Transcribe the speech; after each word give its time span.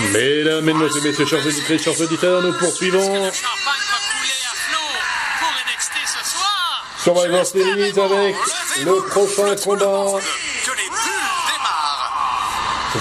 Mesdames, 0.00 0.64
Mesdemoiselles, 0.64 1.02
Messieurs, 1.04 1.26
chers 1.26 1.46
auditeurs, 1.46 1.78
chers 1.78 2.00
auditeurs, 2.00 2.42
nous 2.42 2.52
poursuivons. 2.54 3.30
Survivor 6.98 7.46
Series 7.46 8.00
avec 8.00 8.36
le 8.84 9.08
prochain 9.08 9.54
combat. 9.62 10.20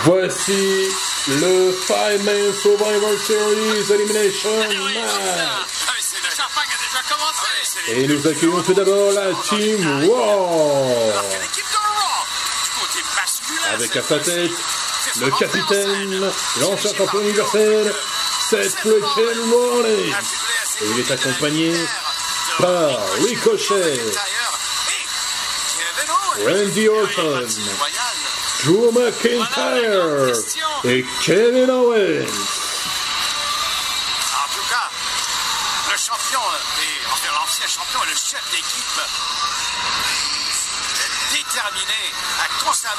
Voici 0.05 0.87
le 1.29 1.71
Five 1.71 2.23
Man 2.25 2.54
Survivor 2.61 3.18
Series 3.25 3.94
Elimination 3.94 4.50
oui, 4.70 4.94
Match. 4.94 5.12
Ah 5.88 6.02
Et 7.88 8.07
nous 8.07 8.28
accueillons 8.28 8.62
tout 8.62 8.73
d'abord 8.73 9.12
la 9.14 9.32
Team 9.48 9.84
masculin, 13.16 13.73
Avec 13.73 13.96
à 13.96 14.02
sa 14.02 14.20
tête 14.20 14.52
le 15.20 15.30
capitaine, 15.38 16.32
l'ancien 16.61 16.93
champion 16.93 17.21
universel, 17.21 17.93
Seth 18.50 18.75
à 18.75 18.75
ses 18.75 18.86
Et 20.86 20.89
il 20.89 21.00
est 21.00 21.11
accompagné 21.11 21.74
par 22.60 23.00
Ricochet. 23.28 24.00
Randy 26.46 26.87
Orton, 26.89 27.42
Partie 27.42 27.61
royale. 27.78 28.23
Drew 28.64 28.92
McIntyre. 28.92 30.34
Et 30.84 31.06
Kevin 31.21 31.70
Owens. 31.70 32.53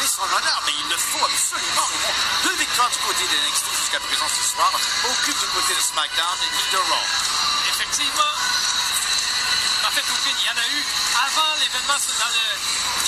Conserver 0.05 0.09
son 0.09 0.23
honneur, 0.37 0.63
mais 0.67 0.73
il 0.79 0.89
le 0.89 0.97
faut 0.97 1.25
absolument. 1.25 1.89
Deux 2.45 2.57
victoires 2.57 2.91
du 2.91 2.99
côté 2.99 3.25
de 3.25 3.37
NXT 3.49 3.67
jusqu'à 3.81 4.01
présent 4.01 4.29
ce 4.29 4.43
soir, 4.43 4.73
aucune 5.09 5.35
du 5.35 5.47
côté 5.47 5.75
de 5.75 5.81
SmackDown 5.81 6.39
ni 6.53 6.73
de 6.73 6.77
Raw. 6.79 7.05
Effectivement. 7.71 8.35
En 9.87 9.91
fait, 9.91 10.05
aucune. 10.13 10.37
Il 10.41 10.47
y 10.47 10.51
en 10.51 10.57
a 10.61 10.67
eu 10.67 10.85
avant 11.27 11.55
l'événement, 11.61 11.95
dans 11.95 12.33
le, 12.33 12.47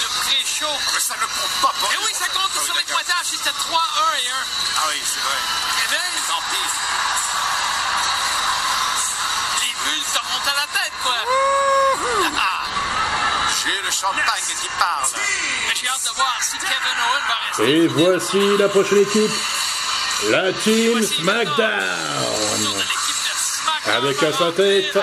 le 0.02 0.08
pré-show. 0.20 0.74
Mais 0.94 1.00
ça 1.00 1.14
ne 1.16 1.26
compte 1.26 1.56
pas 1.62 1.72
pour 1.80 1.92
Et 1.92 1.96
oui, 2.04 2.12
ça 2.14 2.28
compte 2.28 2.50
Ah 2.54 2.64
sur 2.64 2.74
les 2.74 2.84
pointages. 2.84 3.26
C'était 3.30 3.50
3, 3.50 3.80
1 4.14 4.16
et 4.16 4.28
1. 4.28 4.32
Ah 4.76 4.80
oui, 4.88 5.02
c'est 5.04 5.20
vrai. 5.20 5.40
Eh 5.84 5.88
bien, 5.90 6.00
Tant 6.28 6.42
pis. 6.50 6.68
les 9.62 9.74
bulles 9.84 10.04
te 10.04 10.18
remontent 10.18 10.50
à 10.50 10.54
la 10.54 10.66
tête, 10.66 10.92
quoi. 11.02 11.16
Ah, 12.38 12.64
J'ai 13.64 13.80
le 13.80 13.90
champagne 13.90 14.42
voir 16.16 16.38
si 16.40 16.58
Kevin 16.58 16.98
Owen 17.06 17.24
va 17.28 17.36
rester. 17.48 17.76
Et 17.76 17.86
voici 17.88 18.56
la 18.58 18.68
prochaine 18.68 18.98
équipe, 19.02 19.30
la 20.30 20.52
Team 20.52 21.00
de 21.00 21.04
SmackDown. 21.04 21.56
de. 22.62 23.90
Avec 23.96 24.22
à 24.22 24.32
sa 24.32 24.50
tête 24.52 24.98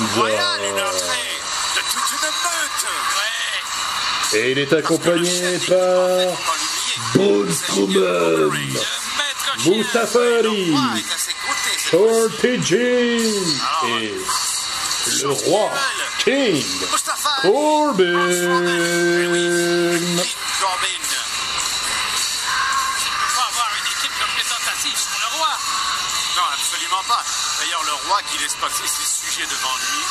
entrée 0.81 1.39
de 1.77 1.81
toute 1.91 2.11
une 2.13 2.27
meute. 2.43 2.87
Ouais. 4.33 4.39
Et 4.39 4.51
il 4.53 4.59
est 4.59 4.73
accompagné 4.73 5.59
par 5.69 6.09
Braun 7.15 7.53
Strowman, 7.53 7.95
Le 7.95 8.51
maître 8.51 9.59
chien. 9.59 9.73
Mustafa 9.77 10.19
Ali, 10.41 10.75
Shorty 11.91 12.63
Jean 12.65 12.79
et 13.89 14.15
le 15.23 15.31
roi 15.31 15.71
King 16.25 16.63
Corbin. 17.43 17.43
Corbin. 17.43 18.15
Va 23.35 23.43
avoir 23.51 23.71
une 23.75 23.91
équipe 23.91 24.15
représentative 24.23 24.99
sur 25.03 25.19
le 25.19 25.27
roi. 25.37 25.51
Non, 26.37 26.47
absolument 26.55 27.03
pas. 27.09 27.25
D'ailleurs, 27.59 27.83
le 27.83 27.95
roi 28.07 28.23
qui 28.31 28.39
laisse 28.39 28.55
passer 28.55 28.87
ses 28.87 29.03
sujets 29.03 29.47
devant 29.51 29.75
lui. 29.83 30.03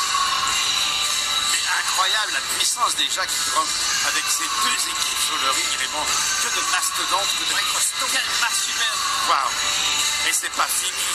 C'est 1.48 1.64
incroyable 1.80 2.32
la 2.34 2.44
puissance 2.58 2.94
déjà 2.96 3.24
qui 3.24 3.50
trompe 3.50 3.72
avec 4.12 4.24
ces 4.28 4.44
deux 4.44 4.80
équipes 4.92 5.22
sur 5.24 5.38
le 5.40 5.48
ring, 5.48 5.72
Raymond. 5.80 6.04
Que 6.04 6.48
de 6.52 6.62
mastodontes, 6.76 7.32
que 7.40 7.44
de 7.48 7.56
costauds. 7.72 8.12
Quelle 8.12 8.32
masse 8.44 8.68
humaine. 8.68 9.00
Wow. 9.32 9.48
Et 10.28 10.32
c'est 10.32 10.52
pas 10.52 10.68
fini. 10.68 11.08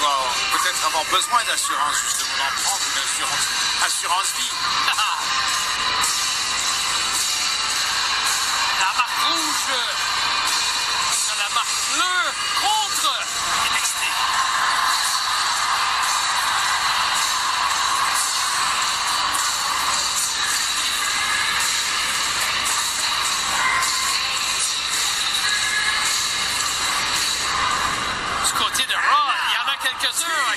Peut-être 0.00 0.86
avoir 0.86 1.04
besoin 1.04 1.44
d'assurance, 1.44 1.96
justement, 2.02 2.36
d'en 2.38 2.62
prendre 2.62 2.82
une 2.94 3.02
assurance, 3.02 3.48
assurance 3.86 4.34
vie. 4.36 4.50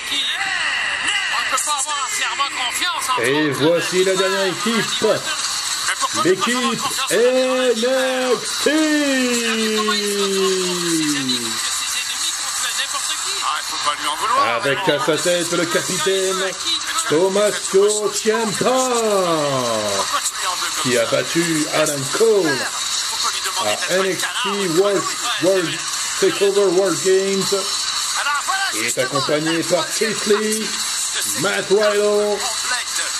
qui 0.09 0.21
on 0.21 1.43
ne 1.43 1.57
peut 1.57 1.63
pas 1.65 1.77
avoir 1.79 2.07
entièrement 2.11 2.49
confiance. 2.65 3.09
entre 3.09 3.21
Et 3.21 3.49
voici 3.51 4.03
la 4.03 4.15
dernière 4.15 4.45
équipe, 4.45 4.85
l'équipe? 6.23 6.55
NXT. 7.11 8.69
Avec 14.55 14.79
à 14.89 14.99
sa 14.99 15.17
tête 15.17 15.51
le 15.51 15.65
capitaine 15.65 16.51
Tommaso 17.09 18.11
Ciampa, 18.13 18.89
qui 20.83 20.97
a 20.97 21.05
battu 21.05 21.65
Adam 21.73 21.93
Cole 22.17 22.57
à 23.65 23.97
NXT 23.97 24.79
World, 24.79 25.03
World 25.43 25.69
Takeover 26.19 26.65
World 26.75 26.97
Games. 27.03 27.86
Il 28.73 28.83
est 28.85 28.97
accompagné 28.97 29.63
par 29.63 29.85
cette 29.87 30.27
Matt 31.39 31.67
complète. 31.67 32.37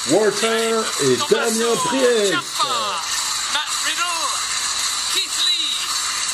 Walter 0.10 0.76
et 1.04 1.18
Damien 1.30 1.76
Priest. 1.86 2.34
Matt 2.34 3.74
Riddle, 3.86 4.28
Keith 5.14 5.38
Lee, 5.46 5.78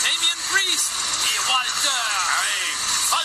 Damien 0.04 0.38
Priest 0.52 0.90
et 1.26 1.40
Walter. 1.50 2.04
Ah 3.12 3.20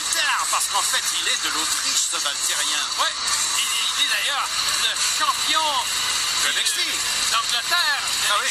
parce 0.50 0.66
qu'en 0.66 0.82
fait, 0.82 1.04
il 1.20 1.28
est 1.28 1.40
de 1.48 1.54
l'Autriche, 1.54 2.02
ce 2.12 2.16
Valtérien. 2.16 2.84
Ouais, 3.00 3.14
il, 3.58 3.64
il 3.98 4.04
est 4.04 4.10
d'ailleurs 4.12 4.48
le 4.82 4.92
champion 5.18 5.66
De 6.44 6.48
NXT. 6.60 6.78
d'Angleterre 7.32 8.00
Ah 8.30 8.34
oui. 8.42 8.50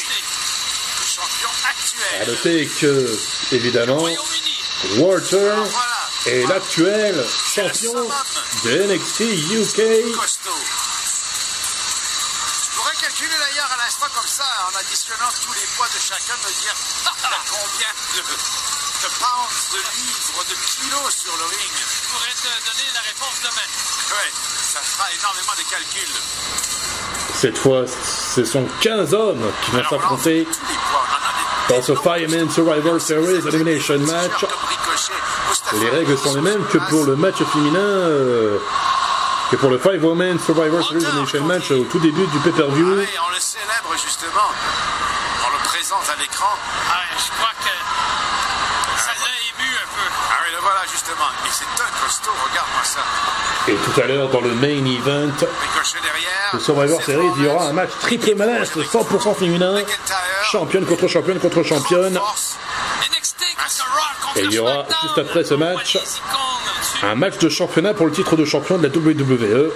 Le 1.00 1.06
champion 1.06 1.50
À 1.64 1.70
actuel. 1.70 2.28
noter 2.28 2.66
que, 2.80 3.18
évidemment. 3.52 4.02
Walter. 4.98 5.54
Est 6.28 6.46
l'actuel 6.46 7.24
champion 7.54 7.94
de 8.64 8.70
NXT 8.84 9.20
UK. 9.20 9.80
Je 9.80 9.88
pourrais 12.76 12.96
calculer 13.00 13.36
d'ailleurs 13.38 13.70
à 13.72 13.76
l'instant 13.84 14.06
comme 14.14 14.26
ça, 14.28 14.44
en 14.68 14.76
additionnant 14.78 15.32
tous 15.44 15.52
les 15.54 15.66
poids 15.76 15.86
de 15.88 15.98
chacun, 16.00 16.36
me 16.44 16.52
dire 16.60 16.74
t'as 17.22 17.42
combien 17.48 17.92
de, 18.14 18.20
de 18.20 19.08
pounds, 19.18 19.72
de 19.72 19.78
livres, 19.78 20.44
de 20.48 20.54
kilos 20.68 21.08
sur 21.16 21.34
le 21.36 21.44
ring? 21.44 21.72
Je 21.80 22.08
pourrais 22.08 22.36
te 22.36 22.50
donner 22.68 22.88
la 22.94 23.00
réponse 23.00 23.36
demain. 23.40 23.68
Ouais, 24.12 24.30
ça 24.60 24.80
fera 24.80 25.06
énormément 25.18 25.56
de 25.56 25.64
calculs. 25.70 26.16
Cette 27.40 27.58
fois, 27.58 27.84
ce 27.86 28.44
sont 28.44 28.66
15 28.80 29.14
hommes 29.14 29.52
qui 29.64 29.70
vont 29.70 29.84
s'affronter 29.88 30.46
dans 31.68 31.82
ce 31.82 31.94
Fireman 31.94 32.50
Survivor 32.50 33.00
Series 33.00 33.46
Elimination 33.46 33.98
Match. 34.00 34.40
comme 34.40 34.48
Ricochet, 34.68 35.12
Mustafa 35.48 35.57
Et 35.57 35.57
les 35.74 35.90
règles 35.90 36.16
sont 36.18 36.34
les 36.34 36.40
mêmes 36.40 36.64
que 36.66 36.78
pour 36.90 37.04
le 37.04 37.16
match 37.16 37.36
féminin, 37.52 37.78
euh, 37.78 38.58
que 39.50 39.56
pour 39.56 39.70
le 39.70 39.78
Five 39.78 40.02
Women 40.04 40.38
Survivor 40.38 40.82
Series 40.86 41.04
Elimination 41.04 41.44
Match 41.44 41.70
au 41.70 41.84
tout 41.84 41.98
début 41.98 42.26
du 42.26 42.38
Ah 42.38 42.44
pay-per-view. 42.44 42.86
oui, 42.98 43.06
on 43.26 43.30
le 43.34 43.40
célèbre 43.40 43.92
justement. 44.02 44.48
On 45.46 45.52
le 45.52 45.62
présente 45.64 46.04
à 46.14 46.20
l'écran. 46.20 46.48
Ah, 46.90 46.94
je 47.16 47.30
crois 47.36 47.52
que 47.60 49.02
ça 49.02 49.10
l'a 49.12 49.34
ému 49.48 49.68
un 49.68 49.88
peu. 49.94 50.06
Ah 50.30 50.34
oui, 50.44 50.52
le 50.54 50.60
voilà 50.62 50.80
justement. 50.90 51.28
Mais 51.44 51.50
c'est 51.52 51.64
un 51.64 52.04
costaud, 52.04 52.30
regarde-moi 52.50 52.84
ça. 52.84 53.00
Et 53.68 53.74
tout 53.74 54.00
à 54.00 54.06
l'heure, 54.06 54.28
dans 54.30 54.40
le 54.40 54.54
main 54.54 54.84
event 54.84 55.32
derrière. 55.36 56.50
de 56.54 56.58
Survivor 56.58 57.02
Series, 57.02 57.30
il 57.38 57.44
y 57.44 57.48
aura 57.48 57.66
un 57.68 57.72
match 57.72 57.90
triple 58.00 58.34
menace, 58.34 58.76
100% 58.76 59.34
féminin, 59.34 59.74
championne 60.50 60.86
contre 60.86 61.08
championne 61.08 61.38
contre 61.38 61.62
championne. 61.62 62.14
Force. 62.14 62.56
Et 64.38 64.44
il 64.44 64.52
y 64.52 64.58
aura, 64.58 64.86
juste 65.02 65.18
après 65.18 65.44
ce 65.44 65.54
match. 65.54 65.98
Un 67.02 67.14
match 67.14 67.38
de 67.38 67.48
championnat 67.48 67.94
pour 67.94 68.06
le 68.06 68.12
titre 68.12 68.36
de 68.36 68.44
champion 68.44 68.78
de 68.78 68.86
la 68.86 68.94
WWE. 68.94 69.72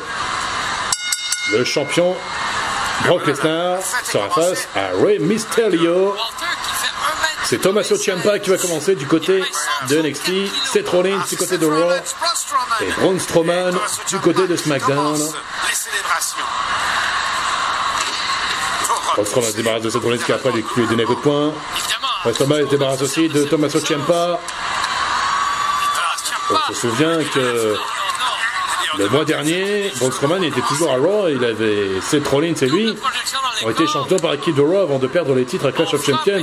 Le 1.53 1.64
champion 1.64 2.17
Brock 3.06 3.26
Lesnar 3.26 3.79
sera 4.05 4.31
face 4.31 4.69
à 4.76 4.91
Rey 5.03 5.19
Mysterio. 5.19 6.14
C'est 7.44 7.59
Tommaso 7.59 7.97
Ciampa 7.97 8.38
qui 8.38 8.50
va 8.50 8.56
commencer 8.56 8.94
du 8.94 9.06
côté 9.06 9.43
de 9.88 10.00
NXT, 10.00 10.31
Seth 10.73 10.88
Rollins 10.88 11.25
du 11.29 11.37
côté 11.37 11.58
de 11.58 11.67
Raw 11.67 11.93
et 12.81 12.91
Braun 12.99 13.19
Strowman 13.19 13.75
du 14.08 14.19
côté 14.19 14.47
de 14.47 14.56
SmackDown. 14.56 15.19
Braun 19.15 19.25
Strowman 19.26 19.50
se 19.50 19.56
débarrasse 19.56 19.82
de 19.82 19.91
Seth 19.91 20.03
Rollins 20.03 20.19
qui 20.19 20.32
après 20.32 20.53
lui 20.53 20.65
lui 20.76 20.87
donne 20.87 21.00
un 21.00 21.05
coup 21.05 21.17
de 21.17 21.20
poing. 21.20 21.53
Braun 22.22 22.34
Strowman 22.34 22.64
se 22.64 22.70
débarrasse 22.70 23.02
aussi 23.02 23.28
de 23.28 23.44
Tommaso 23.44 23.80
Ciampa. 23.80 24.38
On 26.50 26.72
se 26.72 26.80
souvient 26.80 27.19
que 27.34 27.76
le 28.98 29.08
mois 29.08 29.24
dernier, 29.24 29.90
Braun 29.96 30.12
Strowman 30.12 30.44
était 30.44 30.60
toujours 30.60 30.92
à 30.92 30.96
Raw. 30.96 31.28
Il 31.28 31.44
avait 31.44 32.00
Seth 32.00 32.28
Rollins 32.28 32.54
et 32.54 32.66
lui 32.66 32.96
ont 33.64 33.70
été 33.70 33.86
champions 33.86 34.19
par 34.19 34.34
équipe 34.34 34.54
de 34.54 34.62
Raw 34.62 34.82
avant 34.82 34.98
de 34.98 35.08
perdre 35.08 35.34
les 35.34 35.44
titres 35.44 35.66
à 35.66 35.72
Clash 35.72 35.94
of 35.94 36.04
Champions 36.04 36.42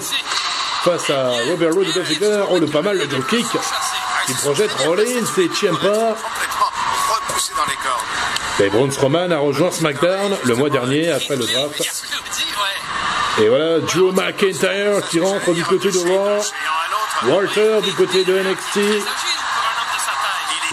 face 0.84 1.10
à 1.10 1.32
Robert 1.50 1.74
Roode 1.74 1.88
et 1.88 1.94
Dolph 1.94 2.08
Ziggler. 2.08 2.44
Oh, 2.50 2.60
le 2.60 2.68
pas 2.68 2.82
mal 2.82 2.98
le 2.98 3.08
drop 3.08 3.28
kick. 3.28 3.46
Il 4.28 4.36
projette 4.36 4.72
Rollins 4.86 5.04
et 5.38 5.50
Ciampa. 5.56 6.18
Et 8.60 8.70
Braun 8.70 8.92
Strowman 8.92 9.32
a 9.32 9.38
rejoint 9.38 9.72
SmackDown 9.72 10.36
le 10.44 10.56
mois 10.56 10.70
dernier 10.70 11.10
après 11.10 11.38
le 11.38 11.46
draft. 11.46 11.82
Et 13.42 13.48
voilà, 13.48 13.80
Drew 13.80 14.12
McIntyre 14.12 15.08
qui 15.10 15.20
rentre 15.22 15.54
du 15.54 15.64
côté 15.64 15.92
de 15.92 15.98
Raw. 16.00 16.42
Walter 17.24 17.82
du 17.84 17.94
côté 17.94 18.26
de 18.26 18.40
NXT. 18.40 18.80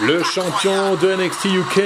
Le 0.01 0.23
champion 0.23 0.95
de 0.95 1.15
NXT 1.15 1.45
UK. 1.45 1.81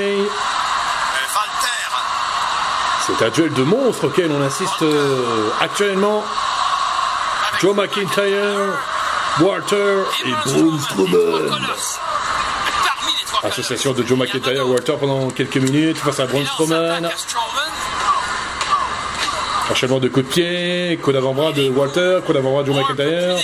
C'est 3.06 3.25
un 3.25 3.30
duel 3.30 3.54
de 3.54 3.63
monstres 3.63 4.07
auquel 4.07 4.31
on 4.31 4.42
assiste 4.42 4.81
euh, 4.81 5.50
actuellement. 5.60 6.24
Joe 7.60 7.75
McIntyre, 7.75 8.74
Walter 9.39 10.04
et 10.25 10.31
Braun 10.45 10.80
Strowman. 10.80 11.60
Association 13.44 13.94
de 13.94 14.04
Joe 14.04 14.18
McIntyre 14.18 14.62
et 14.62 14.62
Walter 14.62 14.95
pendant 15.00 15.30
quelques 15.30 15.57
minutes 15.57 15.98
face 15.98 16.19
à 16.19 16.25
Braun 16.25 16.45
Strowman. 16.45 17.10
Enchaînement 19.71 20.00
de 20.00 20.09
coups 20.09 20.25
de 20.27 20.31
pied, 20.31 21.00
coup 21.01 21.13
d'avant-bras 21.13 21.53
de 21.53 21.69
Walter, 21.69 22.19
coup 22.25 22.33
d'avant-bras 22.33 22.63
de 22.63 22.68
Joe 22.68 22.75
McIntyre. 22.75 23.38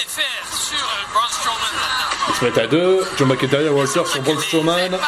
Ils 2.27 2.35
se 2.35 2.43
mettent 2.43 2.57
à 2.57 2.67
deux. 2.67 2.99
Joe 3.17 3.27
McIntyre 3.29 3.61
et 3.61 3.69
Walter 3.69 4.01
sur 4.05 4.21
Braun 4.21 4.37
Strowman. 4.37 4.99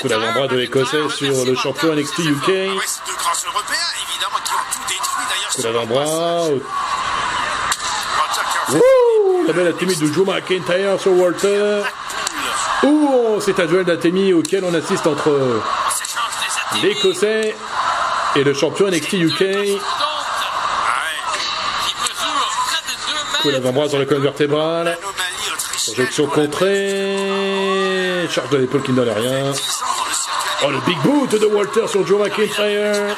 Coup 0.00 0.08
d'avant-bras 0.08 0.48
de 0.48 0.56
l'Écossais 0.56 1.08
sur 1.10 1.44
le 1.44 1.54
champion 1.54 1.94
NXT 1.94 2.18
UK. 2.20 2.50
Ah. 2.50 2.80
Coup 5.54 5.62
d'avant-bras. 5.62 6.46
Wouh 8.70 9.46
La 9.46 9.52
belle 9.52 9.68
atémie 9.68 9.94
de 9.94 10.06
Joe 10.06 10.26
McIntyre 10.26 10.98
sur 10.98 11.12
Walter. 11.12 11.82
Ouh, 12.82 13.40
c'est 13.42 13.60
un 13.60 13.66
duel 13.66 13.84
d'atémie 13.84 14.32
auquel 14.32 14.64
on 14.64 14.72
assiste 14.72 15.06
entre 15.06 15.60
l'Écossais 16.82 17.54
et 18.34 18.44
le 18.44 18.54
champion 18.54 18.88
NXT 18.88 19.12
UK. 19.14 19.44
Coup 23.42 23.50
d'avant-bras 23.50 23.88
sur 23.88 23.98
le 23.98 24.04
l'anomalie 24.04 24.28
autrichienne. 25.52 25.94
Projection 25.94 26.26
contrée. 26.26 27.16
Charge 28.30 28.50
de 28.50 28.56
l'épaule 28.58 28.82
qui 28.82 28.92
ne 28.92 28.96
donne 28.96 29.10
rien. 29.10 29.52
10 29.52 29.82
ans 29.82 29.86
dans 29.98 30.04
le 30.04 30.12
circuit 30.12 30.62
Oh, 30.64 30.70
le 30.70 30.80
big 30.80 30.98
boot 31.00 31.30
de 31.30 31.46
Walter 31.46 31.86
sur 31.86 32.06
Joe 32.06 32.20
McIntyre. 32.20 33.16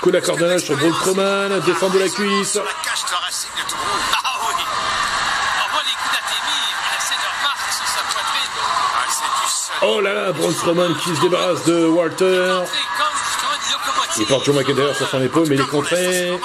Coup 0.00 0.10
d'accordage 0.10 0.62
sur 0.62 0.76
Braun 0.76 0.94
Strowman. 0.94 1.60
Descend 1.66 1.92
de 1.92 1.98
la 1.98 2.08
cuisse. 2.08 2.52
sur 2.52 2.64
la 2.64 2.70
cage 2.70 3.04
thoracique 3.04 3.50
de 3.56 3.62
tout 3.68 3.76
le 3.76 3.82
monde. 3.82 4.00
Ah 4.24 4.32
oui! 4.48 4.54
On 4.58 5.72
voit 5.72 5.82
les 5.84 5.90
coups 5.92 6.12
d'atémie, 6.12 6.62
il 6.70 6.76
laissait 6.94 7.20
leur 7.22 7.36
marque 7.42 7.72
sur 7.72 7.86
sa 7.86 8.02
poitrine. 8.02 8.56
Ah, 8.94 9.06
c'est 9.08 9.44
du 9.44 9.48
seul. 9.52 9.71
Oh 9.84 10.00
là 10.00 10.14
là, 10.14 10.32
Braun 10.32 10.52
Strowman 10.52 10.94
qui 10.96 11.14
se 11.14 11.20
débarrasse 11.20 11.64
de 11.64 11.86
Walter. 11.86 12.54
Il 14.18 14.26
porte 14.26 14.44
Joe 14.44 14.54
McIntyre 14.54 14.94
sur 14.94 15.08
son 15.08 15.22
épaule, 15.22 15.46
mais 15.48 15.56
il 15.56 15.60
est 15.60 15.66
contré. 15.66 16.38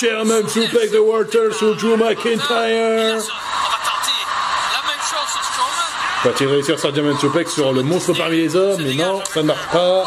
Chairman 0.00 0.48
suplex 0.48 0.90
de 0.92 0.98
Walter 0.98 1.52
sur 1.56 1.76
Drew 1.76 1.96
McIntyre. 1.96 3.22
Va-t-il 6.24 6.48
réussir 6.48 6.78
sa 6.80 6.90
diamond 6.90 7.16
suplex 7.18 7.52
sur 7.52 7.72
le 7.72 7.82
monstre 7.82 8.14
parmi 8.14 8.38
les 8.38 8.56
hommes? 8.56 8.82
Mais 8.82 8.94
non, 8.94 9.22
ça 9.32 9.42
ne 9.42 9.46
marche 9.48 9.66
pas. 9.72 10.04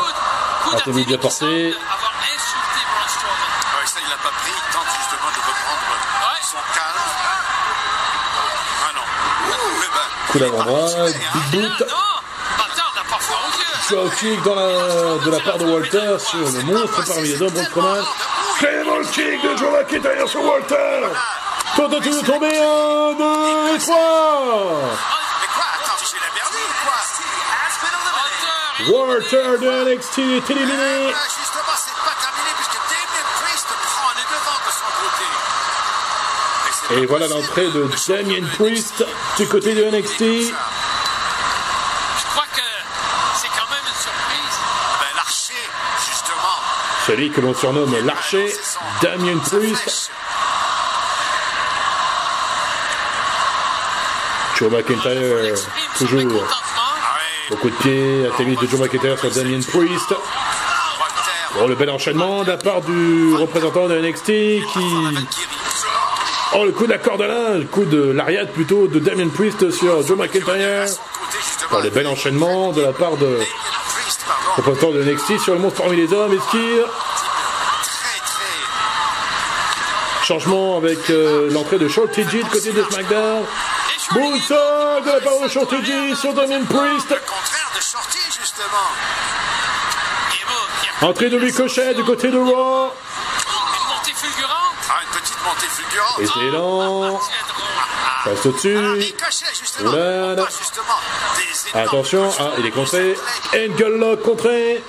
Qui 0.68 0.71
porté. 1.18 1.30
semble 1.30 1.47
avoir 1.47 2.13
insulté 2.19 2.81
Braun 2.91 3.07
Strowman. 3.07 3.51
Ouais, 3.80 3.85
ça, 3.85 4.00
il 4.03 4.09
l'a 4.09 4.18
pas 4.18 4.33
pris. 4.41 4.51
Il 4.51 4.73
tente 4.73 4.89
justement 5.00 5.30
de 5.31 5.39
reprendre 5.39 5.88
Ouais. 6.19 6.41
son 6.44 6.57
calme. 6.75 7.07
Ah 8.83 8.91
non. 8.95 9.06
Mais 9.80 9.88
ben, 9.88 10.07
Coup 10.26 10.26
d'avant-bras, 10.26 10.26
il 10.26 10.26
est 10.26 10.26
big 10.26 10.26
pas 10.26 10.26
boot. 10.26 10.26
Non, 10.26 10.26
Walter 10.26 10.26
n'a 10.26 10.26
pas 10.26 10.26
froid 10.45 11.01
aux 11.01 11.07
yeux. 11.07 11.69
Jaw 13.89 14.09
kick 14.19 14.43
dans 14.43 14.55
la, 14.55 15.25
de 15.25 15.31
la 15.31 15.39
part 15.39 15.57
de 15.57 15.65
Walter 15.65 16.17
sur 16.19 16.39
le 16.39 16.61
monstre 16.63 17.05
parmi 17.07 17.29
les 17.29 17.41
hommes, 17.41 17.53
Braun 17.53 17.63
Strowman. 17.63 18.03
Clément 18.59 19.01
kick 19.13 19.41
de 19.43 19.57
Joe 19.57 19.71
McIntyre 19.71 20.27
sur 20.27 20.43
Walter. 20.43 21.07
Tentative 21.75 22.21
de 22.21 22.25
tomber, 22.25 22.47
1, 22.47 23.13
2 23.13 23.75
et 23.75 23.79
3. 23.79 23.95
Mais 25.39 25.47
quoi 25.53 25.65
Attends, 25.75 26.03
j'ai 26.03 26.19
la 26.19 26.31
perdu 26.33 26.57
ou 26.57 26.73
quoi 26.83 26.99
Walter 28.89 29.49
Walter 29.55 29.65
de 29.65 29.69
NXT 29.95 30.17
est 30.19 30.51
éliminé. 30.51 31.13
Et 36.97 37.05
voilà 37.05 37.27
l'entrée 37.27 37.67
de 37.67 37.88
Damien 38.07 38.45
Priest 38.57 39.05
du 39.38 39.47
côté 39.47 39.73
de 39.75 39.83
NXT. 39.85 40.19
Je 40.19 40.51
crois 42.31 42.45
que 42.53 42.61
c'est 43.35 43.47
quand 43.49 43.69
même 43.69 43.85
une 43.88 44.01
surprise. 44.01 44.57
Ben, 44.99 45.15
l'archer, 45.15 45.53
justement. 46.09 46.57
Celui 47.06 47.30
que 47.31 47.42
l'on 47.42 47.54
surnomme 47.54 47.95
l'archer, 48.06 48.47
C'est 48.49 48.63
son- 48.63 48.80
Damien 49.01 49.37
Priest. 49.37 50.11
Joe 54.57 54.71
McIntyre, 54.71 55.56
son 55.56 55.69
toujours. 56.06 56.44
Ah 56.49 56.56
ouais, 57.13 57.49
Beaucoup 57.51 57.69
de 57.69 57.75
pieds, 57.75 58.25
atterri 58.25 58.56
de 58.56 58.66
Joe 58.68 58.80
McIntyre 58.80 59.19
sur 59.19 59.30
Damien 59.30 59.59
Priest. 59.61 60.16
Oh, 61.59 61.68
le 61.68 61.75
bel 61.75 61.89
enchaînement 61.92 62.44
de 62.44 62.49
la 62.51 62.57
part 62.57 62.81
du 62.81 63.35
représentant 63.35 63.87
de 63.87 63.99
NXT 63.99 64.25
qui... 64.25 64.80
Oh, 66.56 66.63
le 66.63 66.71
coup 66.71 66.87
de 66.87 66.94
l'un, 66.94 67.57
le 67.57 67.66
coup 67.66 67.85
de 67.85 68.11
l'ariade 68.11 68.51
plutôt 68.51 68.87
de 68.87 68.99
Damien 68.99 69.27
Priest 69.27 69.69
sur 69.69 70.06
Joe 70.06 70.18
McIntyre. 70.18 70.83
À 70.83 70.85
justement. 70.85 71.71
Oh, 71.73 71.81
le 71.83 71.89
bel 71.89 72.07
enchaînement 72.07 72.71
de 72.71 72.81
la 72.81 72.94
part 72.94 73.18
de 73.18 73.39
représentant 74.56 74.92
de 74.92 75.04
NXT 75.04 75.39
sur 75.39 75.54
le 75.54 75.59
monstre 75.59 75.81
parmi 75.81 75.97
les 75.97 76.11
hommes. 76.13 76.37
Changement 80.23 80.77
avec 80.77 81.09
euh, 81.09 81.49
l'entrée 81.51 81.77
de 81.77 81.87
Shorty 81.87 82.23
G 82.30 82.44
de 82.44 82.49
côté 82.49 82.71
de 82.71 82.83
SmackDown? 82.83 83.44
Moonsault 84.11 85.01
de 85.06 85.11
la 85.11 85.19
part 85.19 85.39
de 85.44 85.47
Shorty 85.49 85.85
G 85.85 86.16
sur 86.16 86.33
Damien 86.33 86.63
Priest. 86.63 87.13
Entrée 91.01 91.30
de 91.30 91.37
Ricochet 91.37 91.94
du 91.94 92.04
côté 92.04 92.30
de 92.30 92.37
Raw. 92.37 92.92
Et 96.19 96.26
c'est 96.26 96.52
lent. 96.52 97.19
Passe 98.24 98.45
au-dessus. 98.45 98.78
Attention, 101.74 102.30
ah, 102.40 102.52
il 102.57 102.66
est 102.66 102.71
contré. 102.71 103.16
Angle 103.54 103.97
lock 104.00 104.21
contré. 104.24 104.83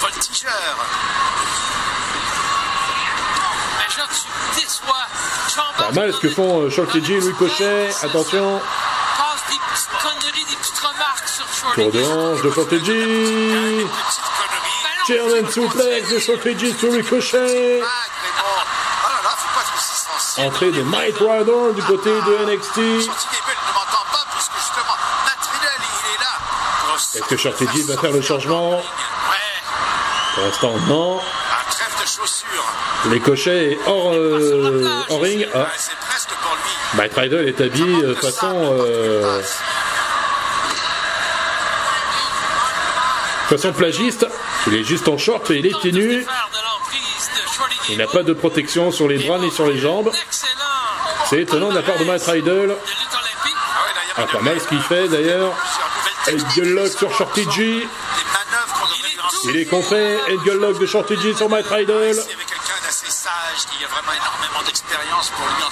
Voltigeur. 0.00 0.52
Pas 5.78 5.90
mal 5.92 6.12
ce 6.12 6.18
que 6.18 6.28
font 6.28 6.62
euh, 6.62 6.70
Shorty 6.70 7.04
G, 7.04 7.18
Ricochet. 7.18 7.90
Attention. 8.02 8.60
Shorty. 9.16 9.58
Tour 11.74 11.90
de 11.92 12.02
hanche 12.02 12.42
de 12.42 12.50
connerie. 12.50 13.86
Chairman 15.06 15.50
suplex 15.50 16.10
de 16.10 16.18
G 16.58 16.74
sur 16.78 16.92
Ricochet. 16.92 17.80
Vague, 17.80 18.14
mais 18.22 18.32
bon. 18.36 18.44
Oh 18.48 19.08
là 19.08 19.20
là, 19.22 19.30
faut 19.36 19.48
pas 19.54 19.62
être 19.62 19.74
aussi 19.74 19.94
Entrée 20.38 20.70
de 20.70 20.82
Mike 20.82 21.16
Ryder 21.18 21.74
du 21.74 21.82
côté 21.82 22.10
de 22.10 22.52
NXT. 22.52 22.78
Est 27.14 27.18
Est-ce 27.18 27.24
que 27.24 27.36
Shorty 27.36 27.66
G 27.74 27.82
va 27.88 27.96
faire 28.00 28.12
le 28.12 28.22
changement. 28.22 28.80
Pour 30.34 30.44
l'instant, 30.44 30.74
non. 30.86 31.16
De. 31.16 33.10
Les 33.10 33.20
cochets 33.20 33.78
hors, 33.86 34.12
euh, 34.14 34.88
hors 35.08 35.20
ring. 35.20 35.48
Ah. 35.54 35.66
Mike 36.94 37.14
Ryder 37.14 37.48
est 37.48 37.60
habillé 37.60 38.04
euh, 38.04 38.14
façon, 38.14 38.54
euh, 38.54 39.42
façon 43.48 43.72
plagiste. 43.72 44.26
Il 44.66 44.74
est 44.74 44.84
juste 44.84 45.08
en 45.08 45.18
short 45.18 45.50
et 45.50 45.58
il 45.58 45.66
est 45.66 45.78
pieds 45.80 45.92
nus. 45.92 46.26
Il 47.88 47.98
n'a 47.98 48.06
pas 48.06 48.22
de 48.22 48.32
protection 48.32 48.90
sur 48.92 49.08
les 49.08 49.18
bras 49.18 49.38
ni 49.38 49.50
sur 49.50 49.66
les 49.66 49.78
jambes. 49.78 50.12
C'est 51.30 51.42
étonnant 51.42 51.70
de 51.70 51.74
la 51.74 51.82
part 51.82 51.98
de 51.98 52.04
Matt 52.04 52.26
olympique. 52.28 53.56
Ah 54.16 54.26
pas 54.32 54.40
mal 54.40 54.60
ce 54.60 54.66
qu'il 54.66 54.80
fait 54.80 55.08
d'ailleurs. 55.08 55.52
lock 56.64 56.88
sur 56.88 57.14
Shorty 57.14 57.46
G. 57.50 57.86
Il 59.44 59.56
est 59.56 59.66
contré. 59.66 60.18
Lock 60.46 60.78
de 60.78 60.86
Shorty 60.86 61.16
G 61.20 61.34
sur 61.34 61.48
Matt 61.48 61.66
lui 61.70 62.16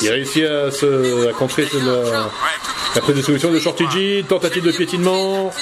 Il 0.00 0.10
réussit 0.10 0.44
à 0.44 0.70
se 0.70 1.28
à 1.28 1.32
contrer 1.32 1.68
la, 1.72 2.30
la 2.94 3.00
prise 3.00 3.16
de 3.16 3.22
solution 3.22 3.50
de 3.50 3.58
Shorty 3.58 3.90
G. 3.90 4.24
Tentative 4.28 4.62
de 4.62 4.72
piétinement. 4.72 5.52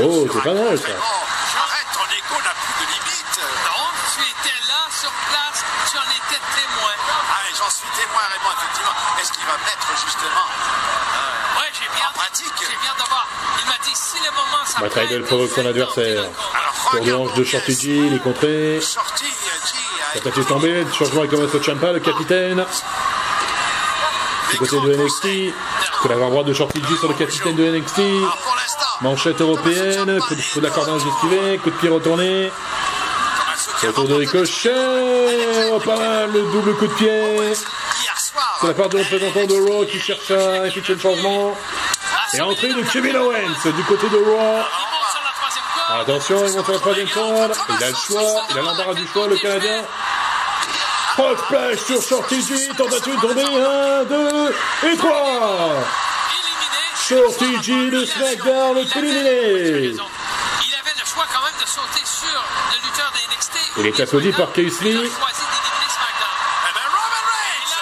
Oh, 0.00 0.26
c'est 0.32 0.42
pas 0.42 0.54
mal, 0.54 0.78
ça. 0.78 0.88
racontes 0.88 0.92
Arrête, 1.54 1.88
ton 1.92 2.06
ego 2.08 2.40
n'a 2.42 2.54
plus 2.54 2.86
de 2.86 2.90
limite. 2.92 3.40
Non, 3.66 3.88
tu 4.14 4.20
étais 4.22 4.58
là, 4.68 4.80
sur 5.02 5.10
place, 5.10 5.64
tu 5.90 5.98
en 5.98 6.06
étais 6.14 6.38
témoin. 6.54 6.94
Ah, 7.10 7.42
j'en 7.58 7.70
suis 7.70 7.90
témoin, 7.98 8.22
Raymond, 8.30 8.54
effectivement. 8.54 8.94
Est-ce 9.18 9.32
qu'il 9.32 9.46
va 9.46 9.58
mettre 9.66 9.88
justement 9.98 10.46
Ouais, 11.58 11.70
j'ai 11.74 11.90
bien 11.96 12.06
En 12.08 12.12
pratique. 12.12 12.54
J'ai 12.60 12.78
bien 12.78 12.94
de 12.94 13.08
voir. 13.10 13.26
Il 13.58 13.66
m'a 13.66 13.78
dit 13.82 13.94
si 13.94 14.22
les 14.22 14.30
moments 14.30 14.64
s'apprêtent. 14.64 14.94
Matt 14.94 15.08
Riddle 15.08 15.24
provoque 15.24 15.50
son 15.50 15.66
adversaire. 15.66 16.22
Tour 16.92 17.00
de 17.04 17.12
hanche 17.14 17.34
de 17.34 17.42
Shorty 17.42 17.74
G. 17.74 17.88
Il 18.06 18.14
est 18.14 18.22
contré. 18.22 18.80
Sorti, 18.80 19.26
G. 19.26 20.20
Tentative 20.20 20.46
tombée. 20.46 20.86
Changement 20.96 21.20
avec 21.20 21.32
Tommaso 21.32 21.60
Ciampa, 21.60 21.92
le 21.92 22.00
capitaine. 22.00 22.64
Du 24.52 24.58
côté 24.58 24.80
de 24.80 24.94
NXT. 24.94 25.54
Que 26.00 26.08
l'avant-bras 26.08 26.44
de 26.44 26.52
Shorty 26.54 26.80
G 26.80 26.96
sur 26.96 27.08
le 27.08 27.14
capitaine 27.14 27.56
de 27.56 27.76
NXT. 27.76 27.98
L'instant, 27.98 28.86
Manchette 29.00 29.40
européenne, 29.40 30.20
coup 30.20 30.34
de, 30.36 30.52
coup 30.52 30.60
d'accordage 30.60 31.02
esquivé, 31.04 31.58
coup 31.58 31.70
de 31.70 31.76
pied 31.76 31.88
retourné, 31.88 32.52
retour 33.88 34.08
de 34.08 34.14
ricochet, 34.14 35.70
oh 35.72 35.78
pas 35.80 35.96
mal, 35.96 36.30
le 36.32 36.42
double 36.52 36.76
coup 36.76 36.86
de 36.86 36.92
pied, 36.94 37.54
c'est 38.60 38.66
la 38.66 38.74
part 38.74 38.88
du 38.88 38.96
représentant 38.96 39.46
de 39.46 39.54
Raw 39.54 39.84
qui 39.86 39.98
cherche 40.00 40.30
à 40.30 40.66
effectuer 40.66 40.94
le 40.94 41.00
changement, 41.00 41.56
et 42.34 42.40
entrée 42.40 42.72
de 42.72 42.82
Kevin 42.82 43.16
Owens 43.16 43.72
du 43.76 43.84
côté 43.84 44.08
de 44.08 44.16
Raw, 44.16 44.64
attention, 46.00 46.46
il 46.46 46.52
monte 46.52 46.64
sur 46.64 46.72
la 46.74 46.78
troisième 46.78 47.08
corde, 47.08 47.52
il 47.68 47.84
a 47.84 47.88
le 47.88 47.94
choix, 47.94 48.42
il 48.50 48.58
a 48.58 48.62
l'embarras 48.62 48.94
du 48.94 49.06
choix, 49.08 49.26
le 49.26 49.36
Canadien, 49.36 49.84
Frog 51.14 51.38
splash 51.44 51.78
sur 51.80 52.00
Shorty 52.00 52.40
G, 52.40 52.68
tentative 52.74 53.14
de 53.16 53.20
tomber, 53.20 53.44
1, 53.44 54.04
2 54.04 54.54
et 54.92 54.96
3 54.96 55.84
Éliminé. 56.40 56.80
Shorty 57.06 57.62
G 57.62 57.90
de 57.90 58.06
SmackDown 58.06 58.78
est 58.78 58.96
éliminé 58.96 59.92
Il 59.92 60.74
avait 60.74 60.96
le 60.98 61.04
choix 61.04 61.26
quand 61.30 61.44
même 61.44 61.60
de 61.60 61.68
sauter 61.68 62.00
sur 62.06 62.42
le 62.70 62.76
lutteur 62.82 63.12
des 63.12 63.36
NXT. 63.36 63.61
Il 63.78 63.86
est 63.86 64.00
applaudi 64.00 64.32
par 64.32 64.48
Reigns. 64.52 64.70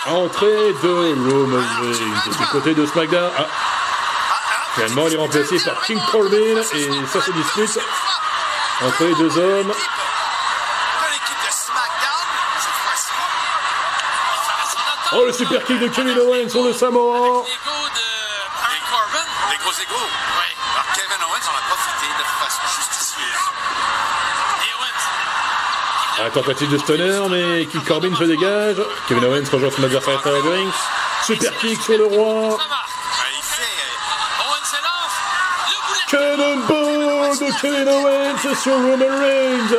Entrée 0.06 0.72
de 0.82 1.30
Roman 1.30 1.56
Reigns 1.80 2.38
du 2.38 2.46
côté 2.46 2.74
de 2.74 2.86
SmackDown. 2.86 3.30
Ah, 3.36 3.46
finalement, 4.74 5.08
il 5.08 5.14
est 5.14 5.18
remplacé 5.18 5.58
par 5.64 5.80
King 5.82 5.98
Corbin 6.10 6.62
et 6.74 7.06
ça 7.06 7.20
se 7.20 7.30
dispute 7.32 7.78
entre 8.82 9.04
les 9.04 9.14
deux 9.14 9.38
hommes. 9.38 9.72
Oh, 15.12 15.24
le 15.26 15.32
super 15.32 15.64
kick 15.64 15.80
de 15.80 15.88
Kevin 15.88 16.18
Owens 16.20 16.48
sur 16.50 16.62
le 16.62 16.72
Samoa. 16.72 17.44
Owens. 26.20 26.26
Ah, 26.26 26.30
tentative 26.30 26.70
de 26.70 26.78
stunner, 26.78 27.20
mais 27.30 27.66
King 27.66 27.82
Corbin 27.82 28.14
se 28.14 28.24
dégage. 28.24 28.76
Kevin 29.08 29.24
Owens 29.24 29.48
rejoint 29.50 29.70
son 29.70 29.84
adversaire 29.84 30.20
à 30.24 30.30
ring. 30.30 30.68
Super 31.24 31.56
kick 31.58 31.80
sur 31.82 31.98
le 31.98 32.04
roi. 32.04 32.26
Euh. 32.26 32.56
Cannonball 36.08 37.38
de 37.38 37.60
Kevin 37.60 37.88
Owens 37.88 38.54
sur 38.62 38.74
Roman 38.74 39.20
Reigns. 39.20 39.76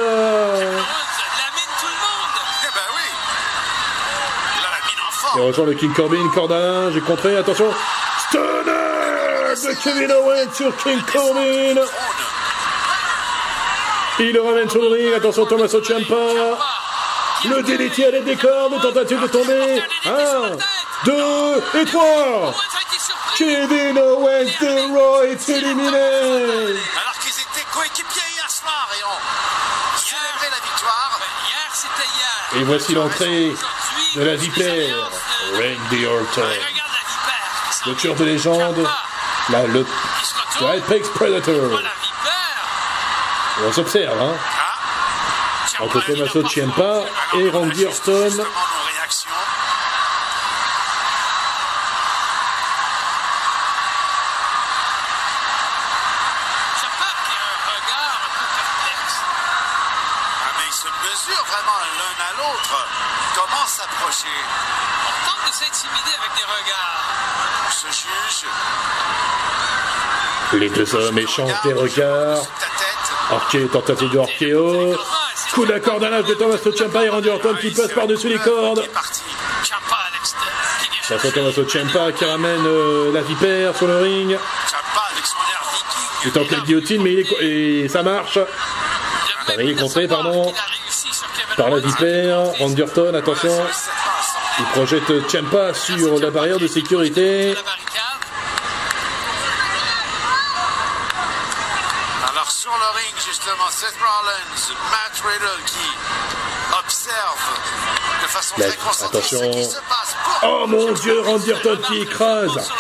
Il 5.33 5.39
la 5.39 5.45
rejoint 5.45 5.65
le 5.65 5.73
King 5.73 5.93
Corbin, 5.93 6.17
linge, 6.49 6.97
et 6.97 7.01
contré, 7.01 7.37
attention. 7.37 7.71
Stunner 8.29 8.71
de 9.55 9.83
Kevin 9.83 10.11
Owens 10.11 10.53
sur 10.53 10.75
King 10.77 11.01
Corbin. 11.11 11.81
Il 14.23 14.33
le 14.33 14.41
ramène 14.43 14.69
sur 14.69 14.79
le 14.81 14.89
ring, 14.89 15.13
attention 15.15 15.47
Tommaso 15.47 15.81
Ciampa. 15.83 16.15
Le 17.49 17.63
DDT 17.63 18.05
à 18.05 18.11
l'aide 18.11 18.25
des 18.25 18.35
cordes, 18.35 18.79
tentative 18.79 19.19
de 19.19 19.27
tomber. 19.27 19.81
1, 20.05 20.11
2 21.05 21.63
et 21.81 21.85
3. 21.85 22.03
Owens 22.03 22.49
a 22.49 22.81
été 22.81 22.99
surpris. 22.99 23.37
Kevin 23.37 23.97
Owens 23.97 24.51
de 24.61 24.93
Raw 24.93 25.23
est 25.23 25.49
éliminé. 25.49 25.97
Alors 25.97 27.17
qu'ils 27.19 27.31
étaient 27.31 27.65
coéquipiers 27.73 28.21
hier 28.35 28.51
soir 28.51 28.87
et 28.95 29.03
ont 29.03 29.97
célébré 29.97 30.49
la 30.51 30.69
victoire. 30.69 31.19
Hier, 31.47 31.71
c'était 31.73 32.09
hier. 32.15 32.61
Et 32.61 32.63
voici 32.63 32.93
l'entrée 32.93 33.55
de 34.15 34.23
la 34.23 34.35
vipère, 34.35 35.09
Randy 35.55 36.05
Orton. 36.05 36.41
Le 37.87 37.95
tueur 37.95 38.13
de 38.13 38.23
légende, 38.23 38.87
la, 39.49 39.63
le, 39.63 39.83
le. 40.59 40.67
Apex 40.77 41.09
Predator. 41.09 41.81
On 43.59 43.71
s'observe, 43.71 44.19
hein. 44.21 44.35
Ciampa, 45.67 45.83
Entre 45.85 46.09
il 46.09 46.21
a 46.23 46.25
Tommaso 46.27 46.41
pas 46.41 46.49
Ciampa 46.49 46.73
froid. 46.73 47.39
et 47.39 47.49
Randy 47.49 47.85
Orton. 47.85 48.23
Justement, 48.23 48.43
nos 48.43 48.85
réactions. 48.95 49.29
Ciampa 56.79 57.09
qui 57.25 57.33
a 57.37 57.43
un 57.51 57.59
regard 57.71 58.17
un 58.25 58.31
peu 58.37 58.45
perplexe. 58.57 59.17
Ah, 60.43 60.51
mais 60.57 60.65
ils 60.67 60.73
se 60.83 60.89
mesurent 61.05 61.45
vraiment 61.45 61.79
l'un 61.97 62.17
à 62.25 62.31
l'autre. 62.39 62.77
Comment 63.35 63.65
s'approcher? 63.67 64.37
On 65.07 65.13
tente 65.29 65.43
de 65.47 65.53
s'intimider 65.53 66.13
avec 66.19 66.31
des 66.37 66.45
regards. 66.45 67.05
On 67.67 67.71
se 67.71 67.87
juge. 67.87 68.45
Les 70.53 70.69
deux 70.69 70.95
hommes 70.95 71.17
échangent 71.17 71.61
des 71.63 71.73
regards. 71.73 72.43
Orché, 73.31 73.67
tentative 73.67 74.11
de 74.11 74.17
Orcheo. 74.17 74.95
Coup 75.53 75.65
d'accordage 75.65 76.25
de 76.25 76.33
Tommaso 76.33 76.71
Ciampa 76.71 77.03
et 77.03 77.09
Randy 77.09 77.29
Orton 77.29 77.55
qui 77.59 77.71
passe 77.71 77.91
par-dessus 77.93 78.29
les 78.29 78.37
cordes. 78.37 78.83
Ça 81.03 81.17
fait. 81.17 81.31
Tommaso 81.31 81.65
Ciampa 81.67 82.11
qui 82.11 82.25
ramène 82.25 82.65
euh, 82.65 83.11
la 83.13 83.21
vipère 83.21 83.75
sur 83.75 83.87
le 83.87 83.97
ring. 83.97 84.37
Il 86.25 86.31
tente 86.31 86.51
la 86.51 86.59
guillotine, 86.59 87.01
mais 87.01 87.13
il 87.13 87.83
est, 87.83 87.87
ça 87.87 88.03
marche. 88.03 88.37
Il 89.59 89.69
est 89.69 89.75
contré, 89.75 90.07
pardon. 90.07 90.53
Par 91.57 91.69
la 91.69 91.79
vipère, 91.79 92.39
Randy 92.59 92.81
Orton, 92.81 93.13
attention. 93.13 93.51
Il 94.59 94.65
projette 94.65 95.29
Ciampa 95.29 95.73
sur 95.73 96.19
la 96.19 96.29
barrière 96.29 96.59
de 96.59 96.67
sécurité. 96.67 97.55
Attention. 108.61 109.51
Oh 110.43 110.65
mon 110.67 110.91
dieu, 110.93 111.21
Randy 111.21 111.51
Orton 111.51 111.77
qui 111.87 112.01
écrase 112.01 112.71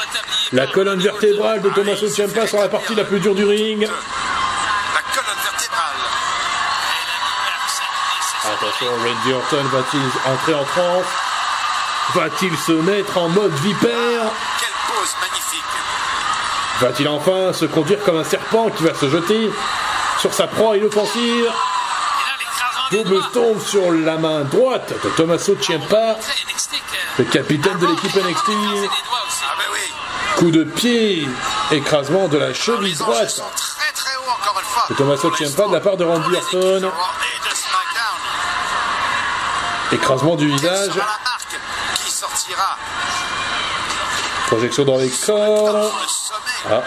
la 0.51 0.67
colonne 0.67 0.99
vertébrale 0.99 1.61
de 1.61 1.69
Tommaso 1.69 2.09
Ciampa 2.09 2.47
sur 2.47 2.59
la 2.59 2.69
partie 2.69 2.95
la 2.95 3.03
plus 3.03 3.19
dure 3.19 3.35
du 3.35 3.45
ring. 3.45 3.81
La 3.81 5.01
colonne 5.13 5.41
vertébrale. 5.43 6.01
Attention, 8.43 8.87
Randy 8.87 9.33
Orton 9.33 9.63
va-t-il 9.71 10.31
entrer 10.31 10.53
en 10.53 10.63
transe? 10.63 11.05
Va-t-il 12.15 12.57
se 12.57 12.71
mettre 12.73 13.17
en 13.17 13.29
mode 13.29 13.53
vipère? 13.53 14.31
Magnifique. 15.21 15.63
Va-t-il 16.79 17.07
enfin 17.07 17.53
se 17.53 17.65
conduire 17.65 18.03
comme 18.03 18.17
un 18.17 18.23
serpent 18.23 18.69
qui 18.69 18.83
va 18.83 18.93
se 18.93 19.09
jeter 19.09 19.51
sur 20.19 20.33
sa 20.33 20.47
proie 20.47 20.77
inoffensive? 20.77 21.49
Double 22.91 23.21
stomp 23.29 23.61
sur 23.65 23.91
la 23.91 24.17
main 24.17 24.41
droite 24.43 24.93
de 25.03 25.09
Tommaso 25.11 25.53
NXT 25.53 26.71
que- 26.71 27.23
le 27.23 27.29
capitaine 27.29 27.77
de 27.79 27.87
l'équipe 27.87 28.15
NXT. 28.15 28.49
Ah 28.49 29.53
ben. 29.57 30.35
Coup 30.37 30.51
de 30.51 30.63
pied, 30.63 31.27
écrasement 31.71 32.27
de 32.27 32.37
la 32.37 32.53
cheville 32.53 32.95
droite 32.95 33.41
de 34.89 34.95
Tommaso 34.95 35.29
Pour 35.29 35.37
Ciampa 35.37 35.67
de 35.67 35.73
la 35.73 35.79
part 35.79 35.97
de 35.97 36.03
Randy 36.03 36.35
Orton. 36.35 36.91
Écrasement 39.93 40.35
du 40.35 40.47
visage, 40.47 40.91
projection 44.47 44.83
dans 44.85 44.97
les 44.97 45.09
cordes. 45.09 45.91
sommet 46.07 46.39
Ah, 46.69 46.81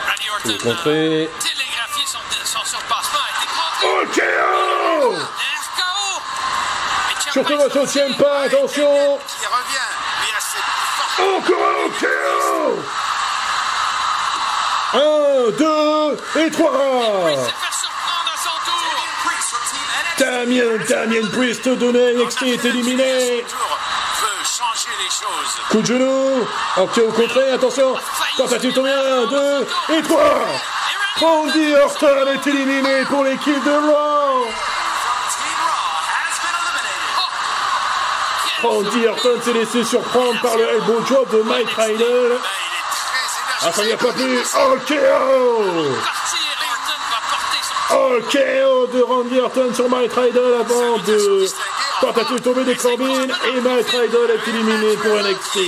vous 0.44 0.68
montrer. 0.68 1.30
Mais 7.36 7.42
Ciampa, 7.42 7.42
Sur 7.42 7.44
Tommaso 7.44 7.86
Ciampa, 7.86 8.42
attention. 8.44 9.18
Qui 9.26 9.46
revient. 9.46 9.90
Encore 11.18 11.64
un 11.68 11.86
OKO 11.86 12.78
1, 14.94 14.98
2 15.58 16.46
et 16.46 16.50
3 16.50 16.70
il 17.30 17.36
s'est 17.36 17.44
fait 17.44 17.74
surprendre 17.80 18.30
à 18.32 18.38
son 18.38 18.56
tour. 18.64 18.94
Damien, 20.18 20.72
Damien 20.88 21.26
Priest 21.32 21.68
de 21.68 22.22
NXT 22.22 22.42
est 22.42 22.64
éliminé. 22.64 23.44
Coup 25.70 25.82
de 25.82 25.86
genou. 25.86 26.46
Ok 26.76 26.98
au 26.98 27.12
contraire, 27.12 27.54
attention. 27.54 27.96
Tentative 28.36 28.72
tombée 28.72 28.90
1, 28.90 29.26
2 29.26 29.66
et 29.98 30.02
3 30.02 30.46
Randy 31.20 31.74
Orton. 31.74 32.26
Est 32.32 32.46
éliminé 32.48 33.04
pour 33.08 33.24
l'équipe 33.24 33.64
de 33.64 33.70
Raw 33.70 34.46
Randy 38.64 39.06
Orton 39.06 39.40
s'est 39.42 39.52
laissé 39.52 39.84
surprendre 39.84 40.40
par 40.40 40.56
le 40.56 40.68
elbow 40.68 41.00
drop 41.08 41.30
de 41.30 41.42
Mike 41.42 41.68
très 41.70 41.94
Ah, 43.62 43.72
ça 43.72 43.84
n'y 43.84 43.92
a 43.92 43.94
énergique. 43.94 43.98
pas 43.98 44.12
plus 44.12 44.54
OKO 44.54 45.96
OKO 47.90 48.86
de 48.86 49.02
Randy 49.02 49.40
Orton 49.40 49.74
sur 49.74 49.88
Mike 49.88 50.12
Ryder 50.14 50.40
avant 50.60 50.98
de 50.98 51.46
tentative 52.00 52.40
tombée 52.40 52.64
des 52.64 52.76
Corbin 52.76 53.04
et 53.04 53.60
Mike 53.60 53.88
Ryder 53.90 54.32
est 54.34 54.48
éliminé 54.48 54.96
pour 54.96 55.14
NXT. 55.14 55.58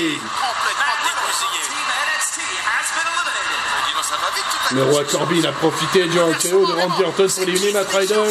Le 4.73 4.83
roi 4.85 5.05
Corbin 5.05 5.45
a 5.45 5.53
profité 5.53 6.07
du 6.07 6.19
RKO 6.19 6.67
de 6.67 6.73
Randy 6.73 7.05
Orton 7.05 7.27
pour 7.29 7.43
éliminer 7.43 7.73
Matt 7.73 7.93
Ryder 7.95 8.31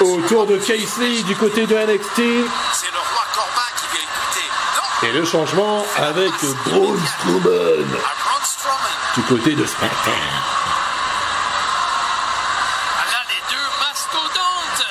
autour 0.00 0.46
de 0.46 0.56
Casey 0.58 1.22
du 1.26 1.34
côté 1.36 1.66
de 1.66 1.74
NXT 1.74 2.20
et 5.08 5.12
le 5.12 5.24
changement 5.24 5.84
avec 5.96 6.32
Braun 6.66 6.98
Strowman 7.06 7.86
du 9.16 9.22
côté 9.22 9.54
de 9.54 9.64
SmackDown. 9.64 10.14
Ah 12.98 13.04
là, 13.10 13.20
les 13.28 13.42
deux 13.50 13.68
mastodontes. 13.80 14.86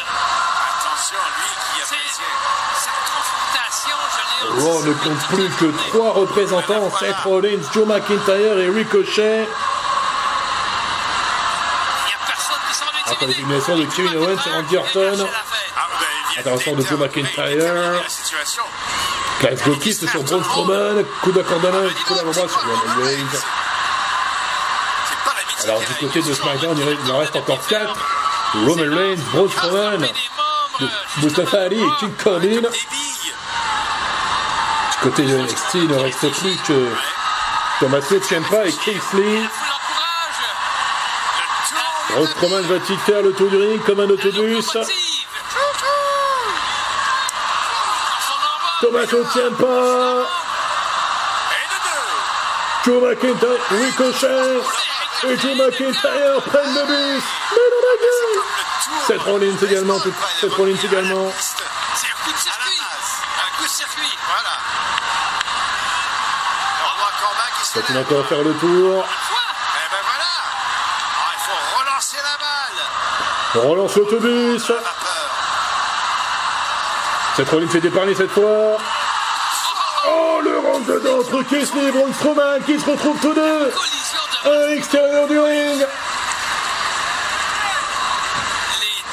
Attention, 0.70 1.17
lui 1.38 1.51
qui 1.74 1.82
a 1.82 1.84
C'est 1.86 1.96
apprécié. 1.96 2.25
cette 2.84 3.03
confrontation, 3.12 3.98
je 4.13 4.20
l'ai 4.55 4.62
Raw 4.62 4.77
ne 4.84 4.93
compte 4.93 5.24
plus 5.29 5.50
que 5.58 5.67
trois 5.89 6.12
représentants, 6.13 6.88
Seth 7.00 7.20
Rollins, 7.25 7.63
Joe 7.74 7.86
McIntyre 7.88 8.58
et 8.60 8.70
Ricochet. 8.70 9.15
Il 9.15 9.20
n'y 12.05 12.13
a 12.13 12.15
personne 12.25 12.62
qui 12.70 12.75
semble 12.75 12.91
Après 13.05 13.25
l'élimination 13.27 13.75
de 13.77 13.86
Kevin 13.86 14.15
Owens 14.17 14.41
et 14.46 14.50
Randy 14.50 14.77
Orton. 14.77 15.27
Ah, 15.75 15.88
Attention 16.39 16.75
de 16.75 16.82
Joe 16.82 17.00
McIntyre. 17.00 18.01
Glasgow 19.39 19.75
Kiss 19.75 20.05
sur 20.05 20.23
Braun 20.23 20.43
Strowman, 20.43 21.03
coup 21.21 21.31
d'accordalement, 21.31 21.89
coup 22.07 22.13
d'avant-bras 22.13 22.47
sur 22.47 22.61
Roman 22.61 22.77
Alors 25.63 25.79
du 25.79 25.93
côté 25.99 26.21
de 26.21 26.33
SmackDown, 26.33 26.77
il 27.05 27.11
en 27.11 27.17
reste 27.17 27.35
encore 27.35 27.65
4. 27.67 27.95
Roman 28.65 28.95
Reigns, 28.95 29.21
Braun 29.33 29.49
Strowman, 29.49 30.07
Mustafa 31.21 31.61
Ali 31.61 31.81
et 31.81 31.99
King 31.99 32.13
Corbin. 32.23 32.61
Du 32.61 32.69
côté 35.01 35.23
de 35.23 35.38
NXT, 35.38 35.73
il 35.75 35.88
ne 35.88 35.95
reste 35.95 36.29
plus 36.31 36.58
que 36.67 36.88
Tommaso 37.79 38.19
Ciampa 38.21 38.65
et 38.65 38.69
encourage. 38.69 38.73
Braun 42.10 42.27
Strowman 42.27 42.62
va-t-il 42.62 42.99
faire 42.99 43.21
le 43.21 43.34
tour 43.34 43.49
du 43.49 43.58
ring 43.58 43.84
comme 43.84 43.99
un 43.99 44.10
autobus? 44.10 44.77
Ciampa, 48.84 49.65
Et 51.52 51.67
de 51.72 51.78
deux. 51.86 52.12
Joe 52.84 53.00
McIntyre, 53.02 53.62
Ricochet 53.72 54.60
et 55.24 55.38
Joe 55.39 55.56
McIntyre 55.56 56.41
prennent 56.46 56.76
le 56.76 56.84
bus. 56.86 57.24
Mais. 57.56 59.06
Seth 59.08 59.22
Rollins 59.22 59.58
également, 59.62 60.00
Seth 60.41 60.54
Rollins 60.56 60.76
également. 60.84 61.32
C'est 61.39 62.08
un 62.08 62.26
coup 62.26 62.34
de 62.34 62.38
circuit. 62.38 62.82
Un 63.38 63.58
coup 63.58 63.63
de 63.63 63.69
circuit. 63.69 64.17
Voilà. 64.28 64.58
Le 66.80 66.86
roi 67.00 67.10
Corbin 67.22 67.50
qui 67.58 67.65
se 67.65 67.80
Va-t-il 67.80 67.96
lève. 67.96 68.06
encore 68.06 68.26
faire 68.28 68.39
le 68.43 68.54
tour 68.56 69.06
Quoi? 69.06 69.39
Eh 69.78 69.89
ben 69.91 70.04
voilà. 70.04 70.34
Ah, 70.43 71.32
il 71.36 71.39
faut 71.46 71.80
relancer 71.80 72.17
la 72.17 72.38
balle. 72.38 72.82
On 73.65 73.69
relance 73.72 73.96
l'autobus. 73.96 74.72
Seth 77.36 77.50
Rollins 77.50 77.67
fait 77.67 77.82
déparler 77.82 78.13
cette 78.13 78.32
fois. 78.32 78.78
Oh, 80.08 80.39
le 80.43 80.60
rentre 80.60 80.86
dedans 80.86 81.19
entre 81.19 81.41
Keith 81.50 81.74
Lee 81.74 81.88
et 81.88 81.91
Braun 81.91 82.13
Strowman 82.13 82.62
qui 82.65 82.80
se 82.80 82.86
retrouvent 82.86 83.19
tous 83.19 83.34
deux 83.34 83.72
à 84.46 84.67
l'extérieur 84.67 85.28
du 85.28 85.39
ring. 85.39 85.86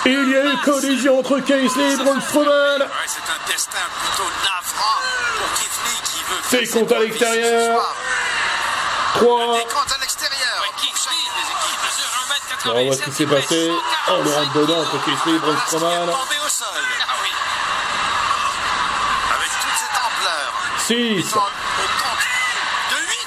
Il 0.07 0.31
y 0.31 0.37
a 0.37 0.45
eu 0.45 0.57
collision 0.65 1.19
entre 1.21 1.39
Keith 1.41 1.77
Lee 1.77 1.93
et 1.93 1.97
Braun 1.97 2.21
Strowman. 2.21 2.89
C'est 6.51 6.67
compte 6.67 6.93
à 6.93 6.99
l'extérieur. 6.99 7.41
premiers 7.41 7.61
ce 7.61 7.73
soir. 7.73 7.95
3. 9.15 9.59
Des 9.59 9.65
comptes 9.65 9.93
à 9.93 9.99
l'extérieur. 10.01 10.65
Keith 10.77 10.91
pour 10.91 10.99
chacune 10.99 11.19
Lee, 11.19 11.31
des 11.37 11.49
équipes. 11.55 11.83
mesure 11.87 12.11
1m87. 12.27 12.71
On 12.75 12.85
voit 12.85 12.97
ce 12.97 13.03
qui 13.03 13.13
s'est 13.13 13.27
passé. 13.27 13.71
Oh, 14.09 14.23
le 14.25 14.31
rentre 14.31 14.53
dedans 14.53 14.81
entre 14.81 15.05
Keith 15.05 15.25
Lee 15.27 15.37
et 15.37 15.39
Braun 15.39 15.57
Strowman. 15.67 16.07
tombé 16.07 16.37
au 16.45 16.49
sol. 16.49 16.67
Ah 16.75 17.15
oui. 17.23 17.31
Avec 19.37 19.51
toute 19.51 19.77
cette 19.79 19.97
ampleur. 19.97 20.49
6. 20.90 20.96
Au 20.96 21.38
compte 21.38 21.46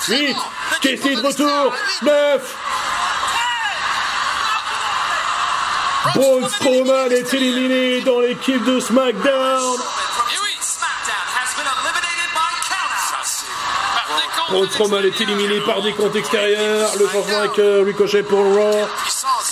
de 0.10 0.16
8. 0.16 0.28
8. 0.28 0.38
Keith 0.82 1.06
Lee 1.06 1.16
de 1.16 1.22
retour? 1.26 1.74
9. 2.02 2.58
Braun 6.14 6.50
Strowman 6.50 7.12
est 7.14 7.34
éliminé 7.34 8.02
dans 8.02 8.20
l'équipe 8.20 8.66
de 8.66 8.82
SmackDown. 8.82 9.78
Braun 14.50 14.70
Strowman 14.70 15.06
est 15.06 15.22
éliminé 15.22 15.62
par 15.62 15.82
des 15.82 15.94
comptes 15.94 16.18
extérieurs. 16.18 16.90
Le 17.00 17.08
changement 17.08 17.38
avec 17.38 17.60
euh, 17.60 17.84
Ricochet 17.86 18.24
pour 18.24 18.44
Raw. 18.44 18.90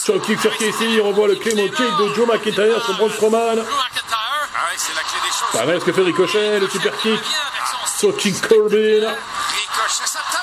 Choke 0.05 0.23
kick 0.23 0.41
sur 0.41 0.57
Casey, 0.57 0.99
on 1.01 1.07
revoit 1.07 1.29
le 1.29 1.35
Claymore 1.35 1.69
kick 1.69 1.97
de 1.97 2.13
Joe 2.13 2.27
McIntyre 2.27 2.83
sur 2.83 2.93
Braun 2.97 3.09
Strowman. 3.09 3.39
Ah 3.39 4.65
ouais, 4.65 4.75
c'est 4.75 4.93
la 4.95 5.01
clé 5.01 5.19
des 5.23 5.29
choses. 5.29 5.61
Pareil, 5.61 5.79
ce 5.79 5.85
que 5.85 5.93
fait 5.93 6.01
Ricochet, 6.01 6.59
le 6.59 6.67
super 6.67 6.97
kick 6.97 7.21
sur 8.01 8.17
King 8.17 8.35
Corbin. 8.41 9.13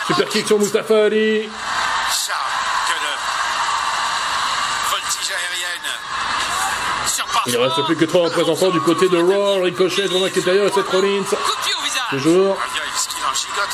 Super 0.07 0.29
kick 0.29 0.47
sur 0.47 0.61
Mustafa 0.61 1.07
Ali. 1.07 1.51
Il 7.47 7.53
ne 7.53 7.59
reste 7.59 7.85
plus 7.87 7.97
que 7.97 8.05
trois 8.05 8.27
représentants 8.27 8.71
du 8.71 8.81
côté 8.81 9.09
de 9.09 9.19
Raw, 9.19 9.63
Ricochet, 9.63 10.07
Joe 10.07 10.21
McIntyre 10.21 10.67
et 10.67 10.71
Seth 10.71 10.87
Rollins. 10.87 11.25
Toujours. 12.11 12.57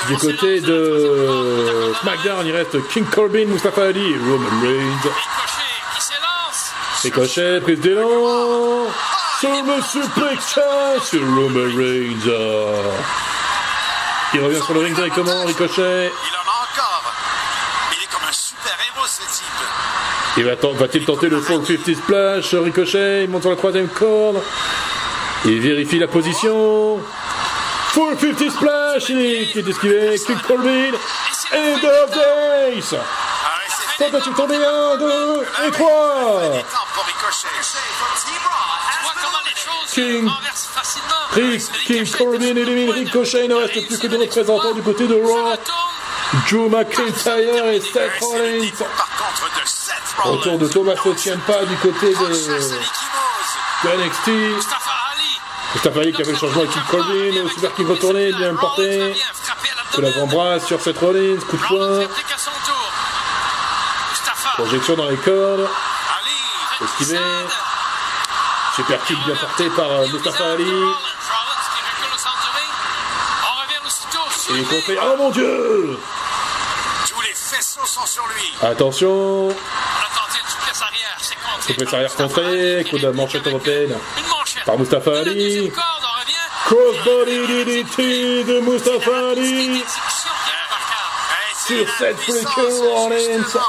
Du 0.09 0.17
côté 0.17 0.61
de 0.63 1.93
SmackDown, 2.01 2.47
il 2.47 2.57
reste 2.57 2.89
King 2.89 3.05
Corbin, 3.05 3.45
Mustafa 3.45 3.83
Ali 3.83 4.13
et 4.13 4.19
Roman 4.19 4.63
Reigns. 4.63 5.13
Ricochet 7.03 7.61
prise 7.61 7.81
d'élan. 7.81 8.87
Sur 9.41 9.51
le 9.51 9.83
suplex 9.83 10.59
sur 11.05 11.21
Roman 11.21 11.77
Reigns. 11.77 12.31
Il 14.35 14.41
revient 14.41 14.61
sur 14.65 14.75
le 14.75 14.81
ring 14.81 14.95
directement, 14.97 15.45
Ricochet. 15.45 16.11
Il 16.11 16.35
en 16.35 16.51
a 16.51 16.57
encore. 16.65 17.13
Il 17.93 18.03
est 18.03 18.13
comme 18.13 18.29
un 18.29 18.33
super 18.33 18.77
héros, 18.89 19.07
ce 19.07 19.23
type. 19.33 19.45
Il 20.37 20.45
va 20.45 20.55
Va-t-il 20.77 21.05
tenter 21.05 21.29
le 21.29 21.41
450 21.41 21.95
splash 21.95 22.55
Ricochet, 22.55 23.25
il 23.25 23.31
monte 23.31 23.43
sur 23.43 23.51
la 23.51 23.57
troisième 23.57 23.89
corde. 23.89 24.43
Il 25.45 25.61
vérifie 25.61 26.01
la 26.01 26.09
position. 26.09 27.01
450 27.95 28.51
splash, 28.51 29.09
il 29.11 29.21
est, 29.21 29.47
qui 29.47 29.61
est 29.61 29.69
esquivé. 29.69 30.17
Days. 32.11 32.91
Ah 32.93 32.97
ouais, 32.97 33.69
c'est 33.69 34.05
fait. 34.05 34.11
Tentative 34.11 34.35
tombée 34.35 34.57
1, 34.57 34.97
2 34.97 35.47
et 35.69 35.71
3. 35.71 36.41
Il 36.43 36.59
est 36.59 36.63
temps 36.63 36.89
pour 36.93 37.05
Ricochet 37.05 37.49
Ricochet. 37.55 37.79
Tu 38.27 39.05
vois 39.05 39.15
comment 39.23 39.43
les 39.45 39.55
choses 39.55 39.93
King. 39.93 40.29
King 41.87 42.11
Corbin 42.17 42.57
élimine 42.57 42.91
Ricochet, 42.91 43.45
il 43.45 43.51
ne 43.51 43.55
reste 43.55 43.87
plus 43.87 43.99
que 43.99 44.07
deux 44.07 44.19
représentants 44.19 44.73
du 44.73 44.83
côté 44.83 45.07
de 45.07 45.15
Raw. 45.15 45.55
Drew 46.49 46.69
McIntyre 46.69 47.67
et 47.67 47.81
Seth 47.81 48.13
Rollins. 48.21 48.71
Retour 50.19 50.59
de 50.59 50.69
Tommaso 50.69 51.15
Ciampa 51.17 51.65
du 51.65 51.77
côté 51.77 52.15
de, 52.15 52.27
de 53.85 54.07
NXT. 54.07 54.29
Mustafa 54.57 54.91
Ali. 55.13 56.13
Qui 56.13 56.23
a 56.23 56.25
fait 56.25 56.31
le 56.33 56.37
changement 56.39 56.61
avec 56.61 56.71
King 56.71 56.83
Corbin, 56.89 57.49
Super 57.53 57.75
King 57.75 57.89
retourné, 57.89 58.33
bien 58.33 58.55
porté. 58.55 59.15
Que 59.93 60.01
l'avant-bras 60.01 60.61
sur 60.61 60.81
Seth 60.81 60.99
Rollins, 60.99 61.41
coup 61.49 61.57
de 61.57 61.63
poing, 61.63 62.09
projection 64.57 64.95
dans 64.95 65.09
les 65.09 65.17
cordes, 65.17 65.69
esquivé. 66.83 67.19
Super 68.75 69.05
kick 69.05 69.17
bien 69.25 69.37
porté 69.37 69.69
par 69.71 69.89
euh, 69.89 70.07
Mustafa 70.13 70.53
Ali. 70.53 70.65
Rollins 70.65 70.97
qui 71.73 71.81
recule 71.81 72.13
au 72.13 72.19
centre 72.19 72.43
du 72.43 72.59
ring. 72.59 72.73
On 73.45 73.61
revient 73.63 73.83
fait 74.53 74.99
Oh 75.03 75.17
mon 75.17 75.31
dieu 75.31 75.99
Tous 77.09 77.21
les 77.23 77.35
faisceaux 77.35 77.87
sont 77.87 78.07
sur 78.07 78.27
lui. 78.29 78.53
Attention 78.63 79.51
souplesse 81.67 81.93
arrière. 81.93 82.11
C'est 82.11 82.23
contrée, 82.23 82.87
coup 82.91 82.99
de 82.99 83.09
manchette 83.09 83.47
européenne. 83.47 83.97
Par 84.67 84.79
Mustafa 84.79 85.19
Ali. 85.21 85.73
Crossbody 86.67 87.47
DDT 87.47 88.45
de 88.45 88.61
Mustafa 88.61 89.31
Ali 89.33 89.85
c'est 91.67 91.77
Sur 91.77 91.95
cette 91.99 92.17
De 92.17 92.33
Mustafa. 92.33 93.61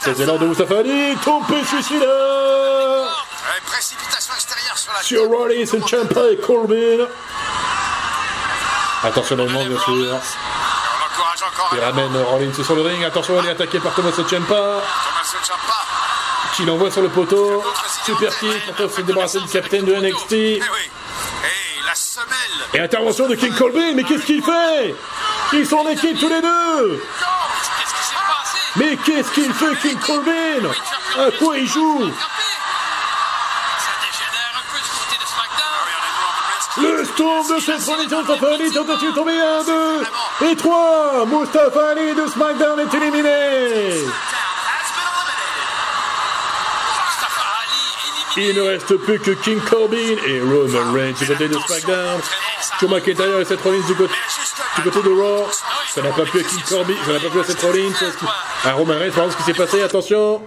C'est 0.00 0.18
l'élan 0.18 0.36
de 0.36 0.46
Mustafa 0.46 0.78
Ali, 0.78 1.16
tombé 1.24 1.64
suicidaire 1.64 3.22
précipitation 3.82 4.34
extérieure 4.34 4.78
sur 4.78 4.92
la 4.92 5.02
Sur. 5.02 5.28
Rollins 5.28 5.54
et 5.54 5.66
Ciampa 5.66 6.30
et 6.30 6.36
Corbin. 6.36 7.06
Attention 9.04 9.36
dans 9.36 9.44
le 9.44 9.50
monde 9.50 9.68
bien 9.68 9.78
sûr. 9.78 10.16
Il 11.72 11.80
ramène 11.80 12.16
Rollins 12.16 12.52
sur 12.52 12.74
le 12.74 12.82
ring. 12.82 13.04
Attention, 13.04 13.40
il 13.42 13.48
est 13.48 13.52
attaqué 13.52 13.78
par 13.80 13.92
Tommaso 13.94 14.24
Ciampa. 14.24 14.82
Qui 16.54 16.64
l'envoie 16.64 16.90
sur 16.90 17.02
le 17.02 17.08
poteau. 17.08 17.64
Super 18.04 18.38
kick 18.38 18.76
pour 18.76 18.90
se 18.90 19.00
débarrasser 19.00 19.40
du 19.40 19.48
capitaine 19.48 19.84
de 19.84 19.94
NXT. 19.94 20.32
Eh 20.32 20.60
oui. 20.60 20.90
La 21.86 21.94
semelle. 21.94 22.26
Et 22.74 22.80
intervention 22.80 23.26
de 23.28 23.34
King 23.34 23.54
Corbin. 23.54 23.94
Mais 23.94 24.04
qu'est-ce 24.04 24.24
qu'il 24.24 24.42
fait? 24.42 24.94
Ils 25.52 25.66
sont 25.66 25.78
en 25.78 25.88
équipe 25.88 26.18
tous 26.18 26.28
les 26.28 26.40
deux? 26.40 27.04
Mais 28.76 28.96
qu'est-ce 29.04 29.30
qu'il 29.32 29.52
fait 29.52 29.76
King 29.82 29.98
Corbin? 29.98 30.70
À 31.18 31.30
quoi 31.38 31.58
il 31.58 31.66
joue? 31.66 32.10
De 37.22 37.60
cette 37.60 37.78
tradition 37.84 38.18
Mustafa 38.18 38.46
Ali 38.52 38.70
tentative 38.72 39.10
de 39.10 39.14
tomber 39.14 39.38
1, 39.38 39.62
2 40.42 40.50
et 40.50 40.56
3 40.56 41.26
Mustafa 41.26 41.88
Ali 41.90 42.14
de 42.14 42.26
SmackDown 42.26 42.80
est 42.80 42.94
éliminé. 42.96 43.94
Il 48.36 48.56
ne 48.56 48.62
reste 48.62 48.96
plus 48.96 49.20
que 49.20 49.30
King 49.32 49.60
Corbin 49.60 49.96
et 50.26 50.40
Roman 50.40 50.92
Reigns 50.92 51.12
du 51.12 51.26
côté 51.26 51.46
de 51.46 51.56
SmackDown. 51.60 52.20
Drew 52.80 52.88
McIntyre 52.88 53.38
et 53.38 53.44
Seth 53.44 53.60
Rollins 53.60 53.86
du 53.86 53.94
côté, 53.94 54.14
du 54.76 54.82
côté 54.90 55.08
de 55.08 55.14
Raw. 55.14 55.48
Ça 55.94 56.02
n'a 56.02 56.10
pas 56.10 56.24
plu 56.24 56.40
à 56.40 56.42
King 56.42 56.62
Corbin, 56.68 56.94
ça 57.06 57.12
n'a 57.12 57.20
pas 57.20 57.28
plu 57.28 57.40
à 57.40 57.44
Seth 57.44 57.62
Rollins. 57.62 57.92
À 58.64 58.72
Roman 58.72 58.98
Reigns, 58.98 59.12
par 59.12 59.30
ce 59.30 59.36
qui 59.36 59.44
s'est 59.44 59.54
passé, 59.54 59.80
attention. 59.80 60.42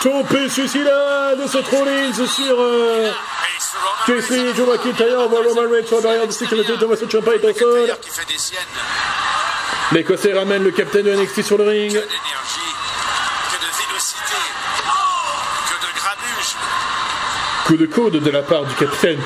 Tombé 0.00 0.48
suicidaire 0.48 1.36
de 1.36 1.46
Seth 1.46 1.68
Rollins 1.68 2.26
sur 2.26 2.56
euh, 2.58 3.10
On 5.18 5.28
voit 5.28 5.42
Roman 5.42 5.70
Reigns 5.70 6.26
de 6.26 6.32
sécurité, 6.32 6.72
Thomas 6.78 6.96
Ciampa 6.96 7.34
est 7.34 7.44
au 7.44 7.54
sol. 7.54 7.80
d'ailleurs, 7.80 8.00
qui 8.00 8.10
fait 8.10 8.26
des 8.26 8.38
siennes. 8.38 8.60
L'Écossais 9.92 10.32
ramène 10.32 10.64
le 10.64 10.70
capitaine 10.70 11.04
de 11.04 11.14
NXT 11.14 11.42
sur 11.42 11.58
le 11.58 11.64
ring. 11.64 11.90
Que 11.90 11.98
d'énergie, 11.98 12.74
que 13.50 13.56
de 13.56 13.86
vélocité, 13.86 14.40
que 15.68 15.86
de 15.86 15.90
grabuge. 15.98 16.56
Coup 17.66 17.76
de 17.76 17.86
coude 17.86 18.22
de 18.22 18.30
la 18.30 18.42
part 18.42 18.64
du 18.64 18.74
capitaine. 18.74 19.20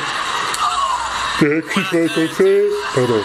Pardon. 2.94 3.22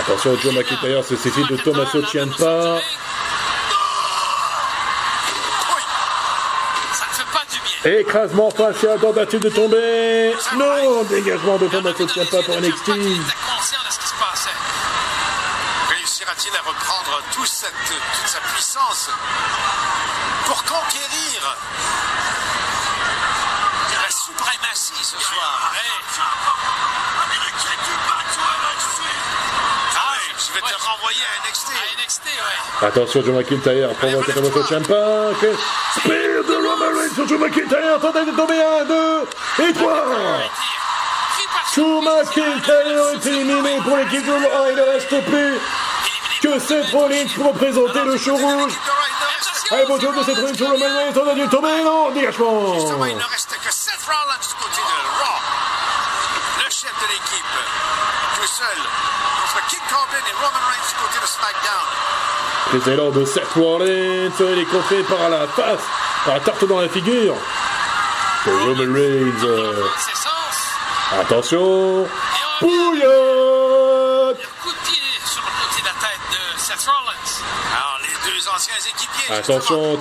Attention, 0.00 0.36
Joe 0.42 0.54
McIntyre 0.54 1.04
se 1.04 1.16
saisit 1.16 1.44
de 1.48 1.56
Tommaso 1.56 2.04
Ciampa. 2.04 2.80
Écrasement 7.84 8.50
facial, 8.50 8.98
tentative 8.98 9.40
de 9.40 9.50
tomber. 9.50 10.34
Non, 10.56 11.02
dégagement 11.04 11.58
de 11.58 11.68
Tommaso 11.68 12.08
Ciampa 12.08 12.42
pour 12.42 12.56
NXT. 12.58 12.88
Il 12.88 13.12
était 13.12 13.36
conscient 13.46 13.78
de 13.86 13.92
ce 13.92 13.98
qui 13.98 14.08
se 14.08 14.14
passait. 14.14 14.50
Réussira-t-il 15.90 16.56
à 16.56 16.60
reprendre 16.60 17.20
toute, 17.34 17.46
cette, 17.46 17.74
toute 17.86 18.26
sa 18.26 18.40
puissance 18.40 19.10
pour 20.46 20.64
conquérir 20.64 21.56
la 24.02 24.10
suprématie 24.10 25.04
ce 25.04 25.18
soir? 25.18 25.72
Oui, 30.54 30.60
je 30.62 30.66
vais 30.66 30.78
te 30.78 30.84
renvoyer 30.84 31.20
à 31.20 31.48
NXT. 31.48 31.68
À 31.68 32.04
NXT, 32.04 32.24
ouais. 32.26 32.86
Attention, 32.86 33.22
Joe 33.24 33.34
McIntyre 33.34 33.88
provoque 33.94 34.34
Tommaso 34.34 34.62
Ciampa. 34.64 35.30
Quel 35.40 35.56
spear 35.96 36.44
de 36.44 36.54
Roman 36.54 36.96
Reigns 36.96 37.14
sur 37.14 37.26
Joe 37.26 37.40
McIntyre. 37.40 37.98
Tentative 38.00 38.32
de 38.32 38.36
tomber. 38.36 38.62
1, 38.62 38.84
2 38.84 39.28
et 39.68 39.72
3. 39.72 40.04
Pris 41.34 41.46
par 41.52 41.74
Joe 41.74 42.04
McIntyre 42.04 43.08
est 43.14 43.26
éliminé 43.26 43.78
pour 43.82 43.96
l'équipe 43.96 44.24
de 44.24 44.32
Raw. 44.32 44.70
Il 44.70 44.76
ne 44.76 44.82
reste 44.82 45.24
plus 45.24 45.58
que 46.40 46.58
Seth 46.60 46.90
Rollins 46.92 47.26
pour 47.34 47.46
représenter 47.46 48.04
le 48.04 48.16
show 48.16 48.36
rouge. 48.36 48.72
Allez, 49.70 49.86
bon 49.86 49.98
tour 49.98 50.12
de 50.12 50.22
Seth 50.22 50.36
Rollins 50.36 50.54
sur 50.54 50.70
Roman 50.70 50.86
Reigns. 50.86 51.48
Tomber. 51.48 51.82
Non, 51.82 52.10
dégagement. 52.10 52.74
Les 62.72 62.92
élans 62.92 63.10
de 63.10 63.24
Seth 63.24 63.52
Rollins, 63.54 64.30
il 64.40 64.58
est 64.58 64.64
contré 64.64 65.02
par 65.02 65.28
la 65.28 65.46
face, 65.46 65.80
par 66.24 66.34
la 66.34 66.40
tarte 66.40 66.64
dans 66.64 66.80
la 66.80 66.88
figure. 66.88 67.34
Roman 68.46 68.92
Reigns. 68.92 69.44
euh, 69.44 69.86
attention. 71.20 72.06
Bouillotte. 72.60 74.38
Attention, 79.30 79.96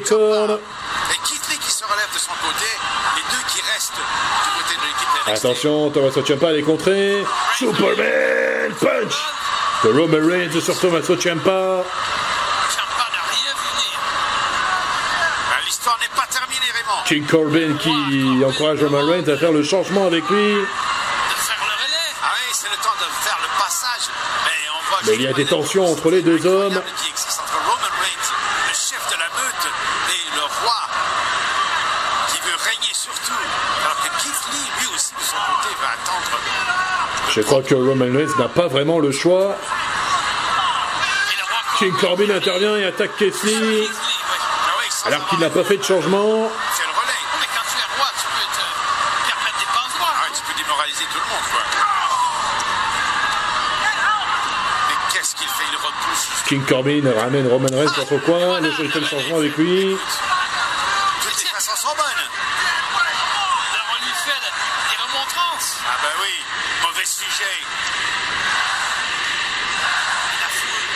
cordes. 0.00 0.60
Attention, 5.26 5.90
Tommaso 5.90 6.22
Ciampa 6.24 6.52
est 6.54 6.62
contré. 6.62 7.24
Superman 7.58 8.72
Punch 8.80 9.14
de 9.84 9.88
Roman 9.90 10.26
Reigns 10.28 10.60
sur 10.60 10.78
Tommaso 10.78 11.16
Ciampa. 11.16 11.82
Ciampa 12.70 13.04
n'a 13.12 13.24
rien 13.30 13.52
vu 13.52 13.68
venir. 13.74 13.98
Ben, 15.50 15.64
L'histoire 15.66 15.98
n'est 16.00 16.16
pas 16.16 16.26
terminée, 16.30 16.70
Raymond. 16.72 17.02
King 17.06 17.26
Corbin 17.26 17.76
qui 17.78 18.44
encourage 18.44 18.82
Roman 18.84 19.04
Reigns 19.10 19.28
à 19.28 19.36
faire 19.36 19.52
le 19.52 19.64
changement 19.64 20.06
avec 20.06 20.28
lui. 20.30 20.54
De 20.54 20.64
faire 21.34 21.58
le 21.58 21.74
relais. 21.74 22.12
Ah 22.22 22.32
oui, 22.34 22.50
c'est 22.52 22.70
le 22.70 22.76
temps 22.76 22.94
de 23.00 23.06
faire 23.24 23.38
le 23.42 23.48
passage. 23.60 24.08
Mais 24.46 24.70
on 24.70 24.88
voit 24.90 25.00
Mais 25.06 25.14
il 25.16 25.22
y 25.22 25.26
a 25.26 25.32
des 25.32 25.44
tensions 25.46 25.90
entre 25.90 26.10
les 26.10 26.22
deux 26.22 26.46
hommes. 26.46 26.72
incroyable 26.72 26.92
qui 27.02 27.10
existe 27.10 27.40
entre 27.40 27.58
Roman 27.66 27.92
Reigns, 28.00 28.30
le 28.68 28.74
chef 28.74 29.02
de 29.10 29.18
la 29.18 29.28
meute, 29.42 29.66
et 30.14 30.36
le 30.36 30.42
roi 30.62 30.80
qui 32.30 32.38
veut 32.46 32.58
régner 32.62 32.94
sur 32.94 33.12
tout. 33.12 33.32
Alors 33.84 33.96
que 34.02 34.08
Keith 34.22 34.42
Lee, 34.52 34.70
lui 34.80 34.86
aussi, 34.94 35.12
de 35.14 35.22
son 35.22 35.36
côté, 35.36 35.74
va 35.82 35.88
attendre. 35.94 36.38
Je 37.36 37.42
crois 37.42 37.62
que 37.62 37.74
Roman 37.74 38.06
Reigns 38.16 38.34
n'a 38.38 38.48
pas 38.48 38.66
vraiment 38.66 38.98
le 38.98 39.12
choix. 39.12 39.56
King 41.78 41.92
Corbin 42.00 42.30
intervient 42.30 42.76
et 42.76 42.84
attaque 42.86 43.10
sans 44.90 45.06
Alors 45.08 45.28
qu'il 45.28 45.38
n'a 45.40 45.50
pas 45.50 45.62
fait 45.62 45.76
de 45.76 45.84
changement. 45.84 46.50
King 56.48 56.62
Corbin 56.64 57.02
ramène 57.18 57.48
Roman 57.48 57.66
Reigns 57.72 57.92
dans 57.96 58.06
son 58.06 58.18
coin. 58.20 58.60
Le 58.60 58.70
fait 58.70 59.00
le 59.00 59.06
changement 59.06 59.38
avec 59.38 59.56
lui. 59.56 59.96
Toutes 61.22 61.42
les 61.42 61.50
façons 61.50 61.74
sont 61.76 61.88
bonnes. 61.96 62.06
Alors 62.06 63.88
on 63.90 64.04
lui 64.04 64.12
fait 64.24 64.30
de- 64.30 64.54
des 64.90 64.96
remontrances. 65.02 65.76
Ah 65.84 65.96
ben 66.02 66.14
oui, 66.22 66.34
mauvais 66.86 67.04
sujet. 67.04 67.58
Et 70.30 70.38
la 70.40 70.48
foule 70.54 70.86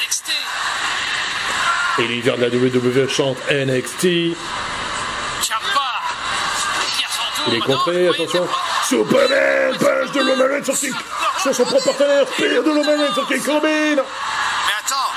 NXT. 0.00 0.32
Et 2.02 2.08
l'hiver 2.08 2.36
de 2.36 2.42
la 2.42 2.48
WWE 2.48 3.08
chante 3.08 3.38
NXT. 3.48 4.04
Il 7.46 7.54
est 7.54 7.60
contré, 7.60 8.08
attention. 8.08 8.44
il 8.44 8.88
Superman, 8.88 9.78
punch 9.78 10.10
de 10.10 10.20
Roman 10.20 10.44
Reigns 10.52 10.64
sur 10.64 10.76
King. 10.76 10.92
Sur 11.40 11.54
son 11.54 11.64
propre 11.64 11.84
partenaire, 11.84 12.26
spear 12.26 12.62
de 12.62 12.70
Reigns 12.70 13.14
sur 13.14 13.28
King 13.28 13.42
Corbin. 13.44 13.68
Mais 13.68 14.02
attends, 14.80 15.12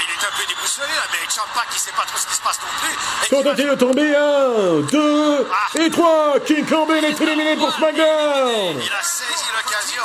il 0.00 0.10
est 0.10 0.26
un 0.26 0.32
peu 0.38 0.46
déboussolé 0.48 0.88
là, 0.88 1.02
mais 1.12 1.18
Champa 1.30 1.66
qui 1.70 1.78
sait 1.78 1.92
pas 1.92 2.04
trop 2.06 2.18
ce 2.18 2.26
qui 2.28 2.34
se 2.34 2.40
passe 2.40 2.60
non 2.60 2.68
plus. 2.80 3.36
Tentative 3.36 3.70
de 3.70 3.74
tomber, 3.74 4.16
1, 4.16 4.80
2 4.90 5.84
et 5.86 5.90
3. 5.90 6.40
King 6.46 6.64
Corbin 6.64 6.96
est 6.96 7.20
éliminé 7.20 7.56
pour 7.56 7.72
SmackDown. 7.72 8.80
Il 8.80 8.92
a 8.92 9.02
saisi 9.02 9.44
l'occasion. 9.54 10.02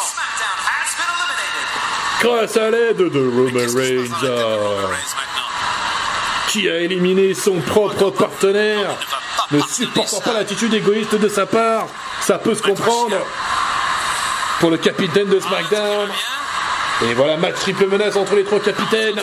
Grâce 2.22 2.58
à 2.58 2.70
l'aide 2.70 2.98
de 2.98 3.20
Roman 3.20 3.60
Reigns, 3.78 4.10
dans 4.10 4.18
la 4.18 4.20
tête 4.20 4.22
de 4.22 4.28
euh, 4.28 4.56
Roman 4.58 4.88
Reigns 4.88 5.16
maintenant 5.16 5.50
qui 6.50 6.68
a 6.68 6.78
éliminé 6.80 7.34
son 7.34 7.60
propre 7.62 8.10
partenaire, 8.10 8.98
ne 9.52 9.62
supportant 9.62 10.20
pas 10.22 10.34
l'attitude 10.34 10.74
égoïste 10.74 11.16
de 11.16 11.30
sa 11.30 11.46
part. 11.46 11.88
Ça 12.22 12.38
peut 12.40 12.56
se 12.56 12.62
comprendre. 12.62 13.18
Pour 14.60 14.72
le 14.72 14.78
capitaine 14.78 15.28
de 15.30 15.40
SmackDown. 15.40 16.10
Et 17.04 17.14
voilà, 17.14 17.38
match 17.38 17.56
triple 17.56 17.88
menace 17.88 18.16
entre 18.16 18.36
les 18.36 18.44
trois 18.44 18.60
capitaines. 18.60 19.22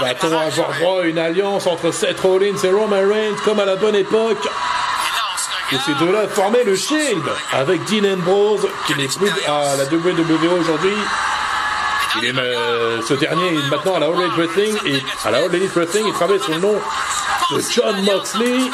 Va-t-on 0.00 0.26
avoir 0.26 0.72
droit 0.80 1.02
à 1.02 1.04
une 1.04 1.18
alliance 1.18 1.66
entre 1.66 1.92
Seth 1.92 2.20
Rollins 2.20 2.58
et 2.62 2.70
Roman 2.70 3.08
Reigns 3.08 3.36
comme 3.44 3.60
à 3.60 3.64
la 3.64 3.76
bonne 3.76 3.94
époque? 3.94 4.48
Et 5.74 5.78
ces 5.84 5.94
deux-là 5.94 6.28
formaient 6.28 6.62
le 6.62 6.76
Shield 6.76 7.24
avec 7.52 7.84
Dean 7.86 8.14
Ambrose 8.14 8.68
qui 8.86 8.94
plus 8.94 9.32
à 9.48 9.74
la 9.76 9.84
WWE 9.84 10.60
aujourd'hui. 10.60 10.94
Euh, 12.22 13.00
ce 13.02 13.14
dernier 13.14 13.54
est 13.54 13.70
maintenant 13.70 13.96
à 13.96 13.98
la 13.98 14.06
All 14.06 14.20
Elite 14.20 14.36
Wrestling 14.36 14.76
et 14.86 15.02
à 15.24 15.32
la 15.32 15.38
All 15.38 15.50
il 15.52 16.12
travaille 16.12 16.38
sous 16.38 16.52
le 16.52 16.60
nom 16.60 16.74
de 17.50 17.60
John 17.72 18.04
Moxley. 18.04 18.70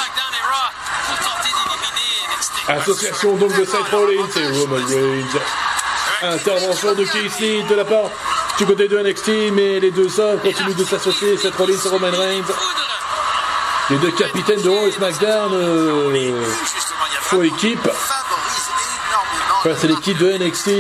Association 2.69 3.37
donc 3.37 3.59
de 3.59 3.65
Seth 3.65 3.89
Rollins 3.91 4.29
et 4.37 4.59
Roman 4.61 4.87
Reigns. 4.87 5.41
Intervention 6.23 6.95
de 6.95 7.05
Lee 7.41 7.63
de 7.63 7.75
la 7.77 7.85
part 7.87 8.11
du 8.59 8.67
côté 8.67 8.89
de 8.89 8.99
NXT, 8.99 9.53
mais 9.55 9.81
les 9.81 9.91
deux 9.91 10.21
hommes 10.21 10.39
continuent 10.41 10.77
de 10.77 10.85
s'associer, 10.85 11.39
Seth 11.39 11.57
Rollins 11.57 11.79
et 11.83 11.89
Roman 11.89 12.11
Reigns. 12.11 12.53
Les 13.89 13.97
deux 13.97 14.11
capitaines 14.13 14.63
de 14.63 14.69
Raw 14.69 14.87
et 14.87 14.93
SmackDown, 14.93 15.53
euh, 15.53 16.33
faux 17.31 17.43
équipe. 17.45 17.89
Enfin, 19.59 19.71
c'est 19.79 19.87
l'équipe 19.87 20.19
de 20.19 20.33
NXT. 20.33 20.71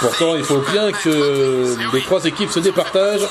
Pourtant, 0.00 0.34
il 0.36 0.44
faut 0.44 0.60
bien 0.72 0.90
que 0.92 1.76
les 1.92 2.02
trois 2.02 2.24
équipes 2.24 2.50
se 2.50 2.60
départagent. 2.60 3.28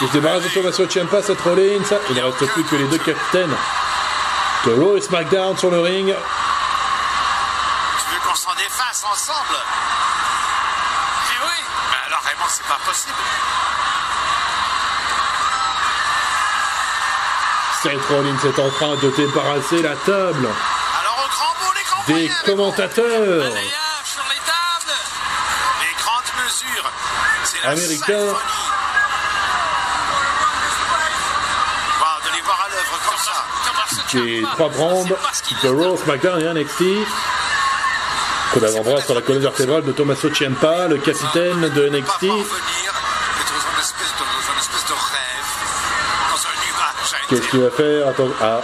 Ils 0.00 0.06
se 0.06 0.12
débarrassent 0.12 0.44
de 0.44 0.48
Tommaso 0.50 0.88
Ciampa, 0.88 1.20
Seth 1.22 1.40
Rollins. 1.40 1.82
Il 2.10 2.16
ne 2.16 2.22
reste 2.22 2.46
plus 2.52 2.62
que 2.62 2.76
les 2.76 2.86
deux 2.86 2.98
capitaines 2.98 3.56
de 4.64 4.72
Raw 4.72 4.96
et 4.96 5.00
SmackDown 5.00 5.56
sur 5.56 5.70
le 5.70 5.80
ring. 5.80 6.14
Tu 6.14 8.14
veux 8.14 8.20
qu'on 8.20 8.36
s'en 8.36 8.54
défasse 8.54 9.04
ensemble? 9.10 9.58
Eh 11.26 11.44
oui, 11.44 11.64
Mais 11.90 12.06
alors 12.06 12.22
vraiment, 12.22 12.46
c'est 12.48 12.66
pas 12.66 12.78
possible. 12.86 13.14
Seth 17.82 18.04
Rollins 18.10 18.36
est 18.44 18.58
en 18.58 18.70
train 18.70 18.96
de 18.96 19.10
débarrasser 19.16 19.82
la 19.82 19.94
table 19.94 20.48
Alors 21.00 21.24
au 21.24 21.28
grand 21.30 21.54
mot, 21.64 21.72
les 21.76 21.84
grands 21.84 22.04
des 22.18 22.30
commentateurs. 22.44 23.38
balayage 23.38 24.04
sur 24.04 24.24
les 24.28 24.40
tables. 24.44 24.98
les 25.80 25.94
grandes 26.02 26.44
mesures. 26.44 26.90
C'est 27.44 27.62
la 27.62 27.70
Américains. 27.70 28.04
symphonie. 28.06 28.68
Wow, 32.00 32.30
de 32.30 32.36
les 32.36 32.42
voir 32.42 32.60
à 32.64 32.68
l'œuvre 32.68 32.98
comme 33.06 33.18
ça. 33.18 33.44
Ciampa, 34.10 34.52
trois 34.54 34.68
brandes 34.70 35.16
de. 35.62 35.68
Raw, 35.68 35.96
SmackDown 35.98 36.40
et 36.40 36.60
NXT. 36.60 36.82
Coup 38.52 38.60
d'avant-bras 38.60 39.02
sur 39.02 39.14
la 39.14 39.20
colonne 39.20 39.42
vertébrale 39.42 39.84
de 39.84 39.92
Tommaso 39.92 40.30
Ciampa, 40.34 40.88
le 40.88 40.96
capitaine 40.96 41.60
de 41.68 41.88
Pas 41.88 41.96
NXT. 41.96 42.26
Qu'est-ce 47.28 47.48
qu'il 47.48 47.60
va 47.60 47.70
faire 47.70 48.08
Attends, 48.08 48.28
ah, 48.40 48.60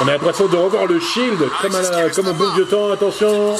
on 0.00 0.08
a 0.08 0.12
l'impression 0.12 0.46
de 0.46 0.56
revoir 0.56 0.86
le 0.86 1.00
Shield 1.00 1.38
comme, 1.62 1.74
à 1.74 1.80
la- 1.82 2.10
comme 2.10 2.28
au 2.28 2.32
bon 2.34 2.50
vieux 2.54 2.66
temps. 2.66 2.92
Attention. 2.92 3.56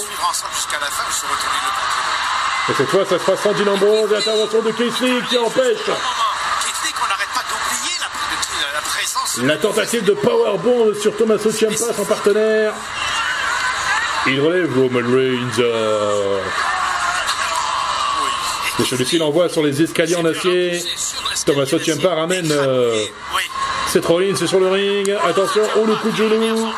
Et 2.68 2.74
cette 2.76 2.88
fois, 2.88 3.04
ça 3.06 3.18
sera 3.18 3.36
Sandy 3.36 3.62
Ambrose 3.68 4.12
et 4.12 4.16
intervention 4.16 4.62
de 4.62 4.70
Keith 4.72 5.00
Lee 5.00 5.22
qui 5.30 5.38
empêche 5.38 5.78
la, 9.42 9.56
tentative 9.56 10.04
de 10.04 10.12
powerbomb 10.12 10.94
sur 11.00 11.16
Tommaso 11.16 11.50
Ciampa, 11.50 11.94
son 11.96 12.04
partenaire. 12.04 12.74
Il 14.26 14.40
relève 14.40 14.76
Roman 14.76 15.08
Reigns. 15.08 16.67
Et 18.80 18.84
celui-ci 18.84 19.18
l'envoie 19.18 19.48
sur 19.48 19.62
les 19.62 19.82
escaliers 19.82 20.16
en 20.16 20.24
acier. 20.24 20.82
Tommaso 21.44 21.78
Ciampa 21.78 22.14
ramène 22.14 22.50
euh. 22.50 23.04
Seth 23.88 24.06
Rollins 24.06 24.36
sur 24.36 24.60
le 24.60 24.68
ring. 24.68 25.16
Attention, 25.24 25.62
oh 25.76 25.84
le 25.84 25.94
coup 25.96 26.10
de 26.10 26.16
genou. 26.16 26.68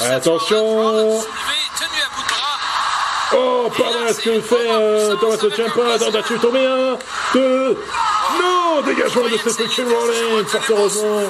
Attention. 0.00 1.20
Oh, 3.34 3.70
pas 3.78 3.84
mal 3.84 4.14
ce 4.14 4.20
que 4.20 4.40
fait 4.40 4.70
euh, 4.70 5.14
Tommaso 5.16 5.50
Ciampa. 5.50 5.98
Tentative 5.98 6.40
tombée. 6.40 6.66
Un, 6.66 6.98
deux? 7.34 7.78
Non, 8.40 8.82
dégagement 8.84 9.22
de 9.22 9.36
Seth 9.36 9.76
Rollins. 9.76 10.44
Fort 10.48 10.62
heureusement. 10.70 11.22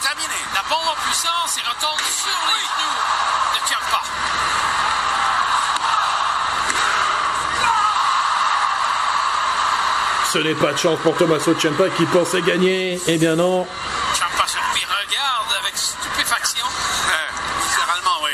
Terminé. 0.00 0.38
La 0.54 0.62
bombe 0.68 0.86
en 0.86 0.96
puissance 1.02 1.58
et 1.58 1.62
retombe 1.68 2.00
sur 2.00 2.38
les 2.48 2.62
genoux 2.62 2.98
de 3.54 3.66
Ciampa. 3.66 4.02
Ce 10.32 10.38
n'est 10.38 10.54
pas 10.54 10.72
de 10.72 10.78
chance 10.78 10.98
pour 11.02 11.16
Tommaso 11.16 11.54
Ciampa 11.54 11.88
qui 11.96 12.04
pensait 12.06 12.42
gagner. 12.42 13.00
Eh 13.06 13.16
bien 13.16 13.34
non. 13.34 13.66
Ciampa 14.14 14.46
surpris 14.46 14.84
regarde 14.84 15.52
avec 15.62 15.76
stupéfaction. 15.76 16.66
Euh, 17.08 17.14
littéralement, 17.64 18.22
oui. 18.24 18.32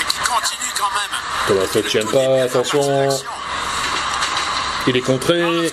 Et 0.00 0.04
qui 0.04 0.18
continue 0.18 0.72
quand 0.76 0.90
même. 0.90 1.14
Tommaso 1.46 1.88
Ciampa, 1.88 2.42
attention. 2.44 3.08
Il 4.86 4.96
est 4.96 5.00
contré. 5.00 5.72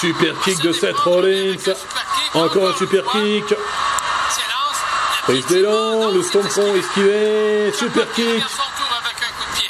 Super 0.00 0.34
kick 0.44 0.60
de 0.60 0.72
Seth 0.72 0.96
Rollins. 0.96 1.74
Encore 2.34 2.68
un 2.68 2.76
super 2.76 3.04
kick. 3.12 3.54
Prise 5.24 5.46
d'élan, 5.46 6.10
le 6.10 6.20
stançon 6.20 6.74
esquivé, 6.74 7.72
super 7.72 8.10
kick. 8.12 8.44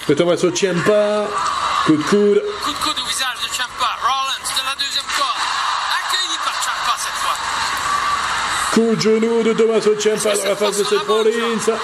De 0.09 0.15
Tommaso 0.15 0.51
Ciampa, 0.51 1.29
coup 1.85 1.97
de 1.97 2.03
coude. 2.05 2.43
Coup 2.65 2.73
de 2.73 2.79
coude 2.79 2.99
au 2.99 3.07
visage 3.07 3.37
de 3.45 3.53
Ciampa, 3.53 3.99
Rollins 4.01 4.49
de 4.57 4.67
la 4.67 4.75
deuxième 4.83 5.05
corde, 5.15 5.43
accueilli 6.01 6.39
par 6.43 6.55
Ciampa 6.55 6.97
cette 6.97 7.19
fois. 7.21 7.37
Coup 8.73 8.97
de 8.97 9.01
genou 9.01 9.43
de 9.43 9.53
Tommaso 9.53 9.95
Ciampa 10.01 10.35
dans 10.37 10.49
la 10.49 10.57
face 10.57 10.79
de 10.79 10.85
Seth 10.85 11.07
Rollins? 11.07 11.79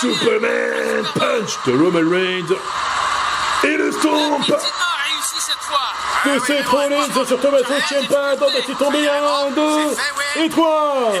Superman 0.00 1.04
punch 1.14 1.58
de 1.66 1.72
Roman 1.72 2.10
Reigns. 2.10 2.56
Et 3.62 3.76
le 3.76 3.92
stomp 3.92 4.42
ah 4.50 6.28
de 6.28 6.38
Seth 6.40 6.66
Rollins 6.66 7.26
sur 7.26 7.40
Tommaso 7.40 7.74
Ciampa 7.88 8.36
dans 8.36 8.46
la 8.46 8.74
tombée 8.76 9.08
1, 9.08 9.50
2 9.52 10.44
et 10.44 10.48
toi. 10.50 11.12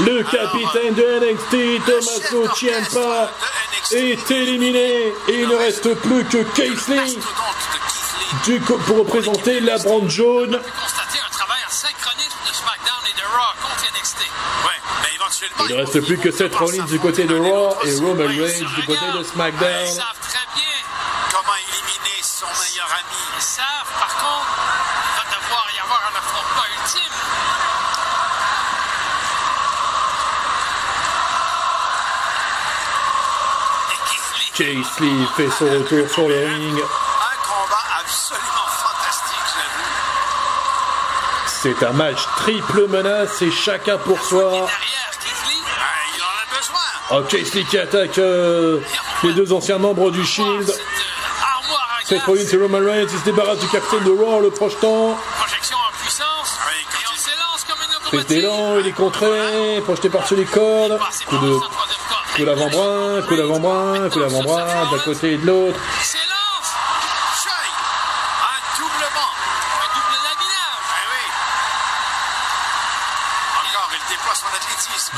Le 0.00 0.22
capitaine 0.22 0.94
de 0.94 1.32
NXT, 1.32 1.84
Tommaso 1.84 2.48
Ciampa, 2.54 3.30
est 3.92 4.30
éliminé. 4.30 5.12
Et 5.28 5.40
il 5.42 5.48
ne 5.48 5.54
reste 5.56 5.94
plus 6.00 6.24
que 6.24 6.38
Keith 6.54 6.90
du 8.44 8.60
co- 8.62 8.78
pour 8.86 8.98
représenter 9.00 9.60
la 9.60 9.76
brande 9.78 10.08
jaune. 10.08 10.58
Il 15.68 15.76
ne 15.76 15.80
reste 15.80 16.00
plus 16.00 16.18
que 16.18 16.30
Seth 16.30 16.54
Rollins 16.54 16.84
du 16.84 16.98
côté 16.98 17.24
de 17.24 17.36
Raw 17.36 17.76
et 17.84 17.94
Roman 17.96 18.24
Reigns 18.26 18.64
du 18.76 18.86
côté 18.86 19.06
de 19.18 19.22
SmackDown. 19.24 19.86
savent 19.86 20.20
très 20.22 20.46
bien. 20.54 20.64
Comment 21.30 21.56
éliminer 21.68 22.20
son 22.22 22.46
meilleur 22.46 22.88
ami 22.90 23.18
Ils 23.36 23.42
savent, 23.42 23.92
par 23.98 24.14
contre, 24.16 24.46
il 24.56 25.16
va 25.18 25.36
devoir 25.36 25.66
y 25.74 25.78
avoir 25.80 26.12
Lee 35.02 35.26
fait 35.36 35.50
son 35.50 35.66
retour 35.66 36.08
sur 36.08 36.28
le 36.28 36.46
ring. 36.46 36.78
Un 36.78 37.36
combat 37.42 37.84
absolument 38.00 38.68
fantastique, 38.68 39.46
j'ai 39.54 39.68
vu. 39.76 39.84
C'est 41.80 41.86
un 41.86 41.92
match 41.92 42.18
triple 42.38 42.86
menace 42.88 43.42
et 43.42 43.50
chacun 43.50 43.98
pour 43.98 44.18
soi. 44.22 44.50
Derrière, 44.50 44.70
Keith 45.20 45.44
Lee. 45.48 45.62
Il 46.16 46.22
en 46.22 46.26
a 46.26 46.46
besoin. 46.58 46.80
Oh, 47.10 47.22
Case 47.28 47.52
Lee 47.54 47.66
qui 47.66 47.78
attaque 47.78 48.16
euh, 48.18 48.80
les 49.24 49.32
deux 49.34 49.52
anciens 49.52 49.78
membres 49.78 50.10
du 50.10 50.24
Shield. 50.24 50.70
Euh, 50.70 50.74
Seth. 52.04 52.22
Rollins 52.24 52.46
et 52.52 52.56
Roman 52.56 52.78
Reigns, 52.78 53.06
il 53.10 53.18
se 53.18 53.24
débarrasse 53.24 53.58
du 53.58 53.68
capitaine 53.68 54.04
de 54.04 54.10
Raw 54.10 54.36
en 54.36 54.40
le 54.40 54.50
projetant. 54.50 55.16
Projection 55.38 55.76
en 55.78 55.90
puissance. 56.02 56.58
Il- 56.78 56.86
Prise 58.18 58.26
d'élan, 58.26 58.78
il 58.78 58.86
est 58.88 58.92
contré, 58.92 59.80
projeté 59.84 60.10
par-dessus 60.10 60.36
les 60.36 60.44
cordes. 60.44 60.98
Coup 61.26 61.38
de. 61.38 61.58
Coup 62.36 62.44
d'avant-bras, 62.44 63.22
coup 63.28 63.36
d'avant-bras, 63.36 64.10
coup 64.10 64.20
d'avant-bras, 64.20 64.86
d'un 64.90 64.98
côté 65.04 65.32
et 65.32 65.38
de 65.38 65.46
l'autre. 65.46 65.78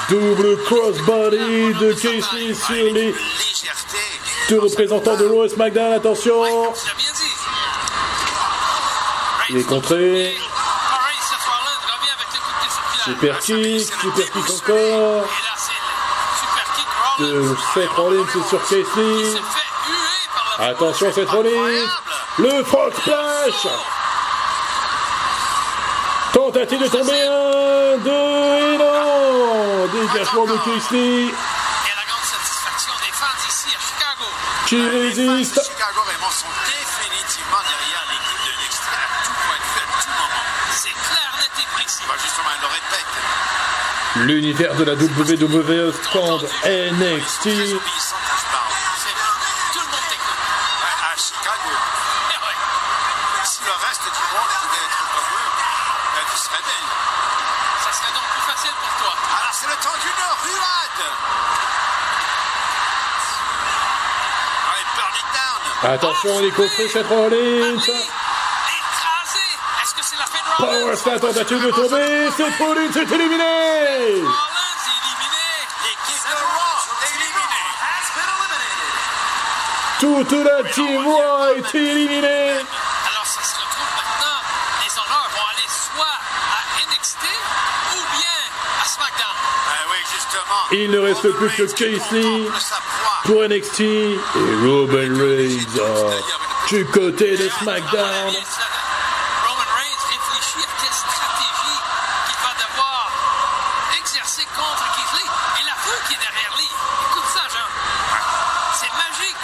Double 0.08 0.62
crossbody 0.64 1.74
de 1.74 1.92
Casey 1.94 2.54
sur 2.54 2.92
les 2.92 3.14
deux 4.50 4.60
représentants 4.60 5.16
de 5.16 5.46
et 5.46 5.48
SmackDown. 5.48 5.92
Attention, 5.94 6.44
il 9.48 9.56
est 9.58 9.64
contré. 9.64 10.36
Super 13.04 13.38
kick, 13.38 13.86
super 14.00 14.30
kick 14.30 14.50
encore. 14.50 15.24
Et 15.24 15.42
là, 15.42 15.54
c'est 15.56 15.72
le 15.72 15.78
super 16.40 16.64
kick 16.74 16.86
De. 17.18 17.56
Seth 17.74 17.90
Rollins 17.90 18.26
sur 18.48 18.60
Casey. 18.66 19.40
Attention 20.58 21.12
Seth 21.12 21.30
Rollins. 21.30 21.86
Le 22.38 22.64
frog 22.64 22.92
splash. 22.92 23.66
Tentative 26.32 26.82
de 26.82 26.88
tomber 26.88 27.22
un, 27.22 27.98
deux 27.98 28.74
et 28.74 28.78
non. 28.78 29.86
Dégagement 29.92 30.46
de 30.46 30.56
Casey 30.66 30.98
Et 30.98 31.94
la 31.94 32.04
grande 32.08 32.26
satisfaction 32.26 32.92
des 32.98 33.12
fans 33.14 33.38
ici 33.48 33.68
à 33.70 33.78
Chicago. 33.78 34.26
qui 34.66 34.76
Les 34.76 34.82
fans 34.82 35.34
résiste. 35.34 35.54
de 35.56 35.62
Chicago 35.62 36.00
Raymond 36.06 36.34
sont 36.34 36.50
définitivement 36.66 37.62
derrière 37.62 38.02
l'équipe 38.10 38.42
de 38.42 38.54
à 38.58 39.06
tout 39.22 39.36
point 39.46 39.54
de 39.54 39.66
vue, 39.70 39.86
à 39.86 40.02
tout 40.02 40.10
moment. 40.18 40.44
C'est 40.72 40.90
clair, 40.90 41.30
net 41.38 41.50
et 41.62 41.68
précis. 41.78 42.02
Bah 42.08 42.14
justement, 42.18 42.50
elle 42.54 42.60
le 42.62 42.66
répète. 42.74 43.63
L'univers 44.16 44.74
de 44.76 44.84
la 44.84 44.94
WWE 44.94 45.92
stand 45.92 46.42
NXT. 46.64 47.42
C'est 47.42 47.50
c'est. 47.50 49.14
Attention, 65.82 66.40
il 66.40 66.46
est 66.46 66.50
contré 66.50 66.88
Seth 66.88 67.06
Rollins. 67.08 67.78
Power 70.58 70.96
Slam, 70.96 71.20
tentative 71.20 71.62
de 71.66 71.70
tomber. 71.70 72.30
Seth 72.36 72.56
Rollins 72.58 72.92
est 72.92 73.12
éliminé. 73.12 73.44
Rollins 74.22 74.80
est 74.80 74.94
éliminé. 74.94 75.46
L'équipe 75.84 76.24
de 76.24 76.34
Raw 76.34 76.80
est 77.02 77.14
éliminée. 77.14 77.68
Toute 80.00 80.32
la 80.32 80.58
team 80.70 81.06
Raw 81.06 81.54
est 81.56 81.74
éliminée. 81.74 82.52
Alors 83.10 83.26
ça 83.26 83.42
se 83.42 83.54
retrouve 83.56 83.90
maintenant. 83.96 84.38
Les 84.84 84.92
honneurs 84.92 85.30
vont 85.34 85.46
aller 85.52 85.68
soit 85.68 86.18
à 86.52 86.60
NXT 86.90 87.24
ou 87.92 88.00
bien 88.16 88.38
à 88.82 88.86
SmackDown. 88.86 89.36
Ben 89.66 89.84
oui, 89.90 89.98
justement. 90.12 90.62
Il 90.72 90.90
ne 90.90 90.98
reste 90.98 91.22
Roman 91.22 91.36
plus 91.36 91.50
que 91.56 91.64
Casey. 91.72 92.26
Pour 93.24 93.42
NXT 93.42 93.80
et 93.80 94.20
Roman 94.62 95.16
Reigns 95.18 95.78
ah, 95.80 96.68
du 96.68 96.84
côté 96.86 97.36
de 97.36 97.48
SmackDown. 97.48 98.34
Roman 99.46 99.70
Reigns 99.76 100.04
réfléchit 100.10 100.60
à 100.60 100.68
quelle 100.80 100.92
stratégie 100.92 101.78
qu'il 102.26 102.38
va 102.44 102.52
devoir 102.60 103.10
exercer 103.98 104.44
contre 104.54 104.84
Keith 104.94 105.12
Lee. 105.20 105.30
Et 105.60 105.64
la 105.64 105.74
foule 105.76 106.02
qui 106.08 106.14
est 106.14 106.20
derrière 106.20 106.52
lui. 106.56 106.68
Écoute 107.10 107.28
ça, 107.32 107.44
Jean. 107.48 107.68
C'est 108.74 108.92
magique. 108.92 109.36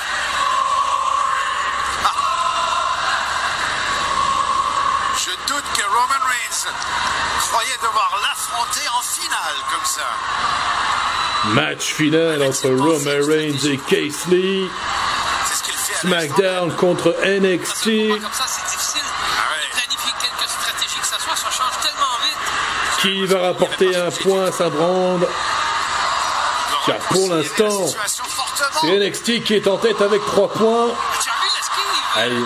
Je 5.23 5.31
doute 5.53 5.65
que 5.77 5.85
Roman 5.85 6.25
Reigns 6.27 6.73
croyait 7.51 7.80
devoir 7.91 8.21
l'affronter 8.23 8.89
en 8.97 9.03
finale 9.03 9.57
comme 9.71 9.85
ça. 9.85 10.07
Match 11.61 11.95
final 11.95 12.43
entre 12.43 12.69
Roman 12.69 13.27
Reigns 13.27 13.67
et 13.67 13.79
Case 13.79 14.27
Lee. 14.29 14.69
C'est 15.47 15.57
ce 15.57 15.63
qu'il 15.65 15.75
fait 15.75 15.95
à 15.95 16.01
SmackDown 16.01 16.77
contre 16.77 17.17
NXT. 17.25 17.85
comme 18.21 18.33
ça, 18.33 18.45
c'est 18.47 18.71
difficile 18.71 19.01
Ah 19.03 19.51
ouais. 19.51 19.67
de 19.67 19.73
planifier 19.73 20.13
quelques 20.21 20.49
stratégies 20.51 21.01
que 21.01 21.07
ça 21.07 21.19
soit. 21.19 21.37
Ça 21.37 21.51
change 21.51 21.79
tellement 21.83 22.17
vite. 22.23 23.01
Qui 23.01 23.27
va 23.27 23.41
rapporter 23.49 23.97
un 23.97 24.11
point 24.11 24.45
à 24.47 24.53
sa 24.53 24.69
brande. 24.69 25.27
Car 26.87 26.97
pour 26.99 27.29
l'instant. 27.35 27.87
C'est 28.81 28.99
NXT 28.99 29.43
qui 29.45 29.55
est 29.55 29.67
en 29.67 29.79
tête 29.79 30.01
avec 30.01 30.25
3 30.27 30.49
points. 30.53 30.89
Allez. 32.17 32.45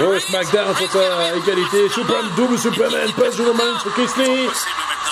Raw 0.00 0.18
SmackDown 0.18 0.74
sont 0.76 0.98
à 0.98 1.36
égalité. 1.36 1.88
Super, 1.88 2.22
double 2.36 2.58
Superman, 2.58 3.12
passe 3.12 3.36
de 3.36 3.42
Roman 3.44 3.78
sur 3.80 3.92
maintenant. 3.96 4.52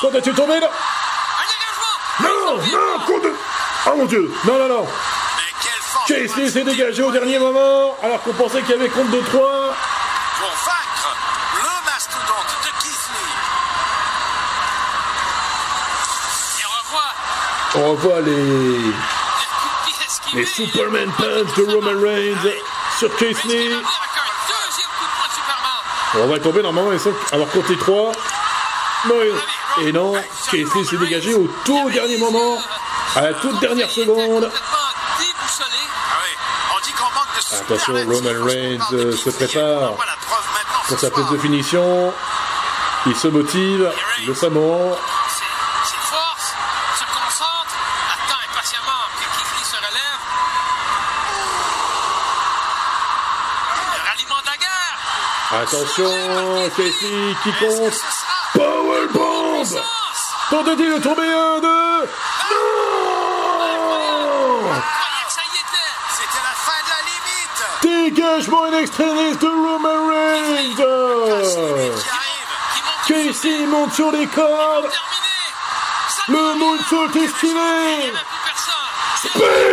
Quand 0.01 0.15
as-tu 0.17 0.33
tombé 0.35 0.59
là! 0.61 0.71
Non, 2.21 2.57
non, 2.57 2.99
coup 3.07 3.21
de... 3.21 3.33
Oh 3.87 3.97
mon 3.97 4.05
dieu, 4.07 4.33
non, 4.45 4.59
non, 4.59 4.69
non. 4.69 4.87
Lee 6.09 6.51
s'est 6.51 6.65
dégagé 6.65 7.03
au 7.03 7.11
dernier 7.11 7.39
moment, 7.39 7.97
alors 8.03 8.21
qu'on 8.23 8.33
pensait 8.33 8.61
qu'il 8.63 8.71
y 8.71 8.75
avait 8.75 8.89
compte 8.89 9.11
de 9.11 9.21
3. 9.21 9.31
pour 9.31 10.51
vaincre 10.67 11.17
le 11.57 11.85
mastodonte 11.91 12.53
de. 12.65 12.71
Et 16.59 16.65
on 16.67 16.71
revoit 16.83 17.15
On 17.75 17.91
revoit 17.93 18.21
les, 18.21 18.79
les 20.41 20.47
Superman 20.47 21.11
Punch 21.17 21.55
de 21.57 21.63
Roman 21.75 22.01
Reigns 22.03 22.53
sur 22.99 23.11
Case 23.17 23.37
Reigns 23.37 23.43
qui 23.43 23.49
Lee. 23.49 23.55
revient 23.65 23.75
avec 23.75 24.17
un 24.17 24.31
deuxième 24.49 24.91
coup 24.99 25.07
de 25.07 25.15
poing 25.17 25.29
de 25.29 25.35
Superman. 25.35 25.81
On 26.15 26.27
va 26.27 26.39
tomber 26.39 26.63
normalement, 26.63 26.99
sont 26.99 27.13
alors 27.33 27.49
compter 27.51 27.77
3. 27.77 28.13
Non, 29.09 29.15
et- 29.83 29.93
non, 29.93 30.13
Case 30.13 30.75
Lee 30.75 30.85
s'est 30.85 30.97
dégagé 30.99 31.35
au 31.35 31.49
tout 31.65 31.91
dernier 31.91 32.19
moment, 32.19 32.59
à 33.17 33.23
la 33.23 33.35
toute 33.35 33.59
dernière 33.61 33.91
seconde. 33.91 34.51
Attention, 37.53 37.95
Roman 37.95 38.45
Reigns, 38.45 38.79
euh, 38.93 39.13
se 39.17 39.31
prépare 39.31 39.95
Pour 40.89 40.99
sa 40.99 41.11
prise 41.11 41.29
de 41.31 41.39
finition, 41.39 42.13
il 43.07 43.17
se 43.17 43.29
motive, 43.29 43.91
le 44.27 44.35
Samoan. 44.35 44.97
Attention, 55.55 56.11
Case 56.77 57.03
Lee 57.03 57.37
qui 57.43 57.53
compte. 57.53 58.01
Powerbomb. 58.55 59.65
Tentative 60.49 60.95
de 60.95 60.99
tomber 61.03 61.23
un, 61.23 61.61
deux. 61.61 62.09
Non. 62.51 62.73
Dégagement 67.83 68.73
extremis 68.73 69.37
de 69.37 69.47
Roman 69.47 70.07
Reigns 70.09 70.77
Casey 73.07 73.67
monte 73.67 73.93
sur 73.93 74.11
les 74.11 74.27
cordes. 74.29 74.91
Le 76.29 76.55
moonsault 76.55 77.11
est 77.15 77.31
Il 79.25 79.72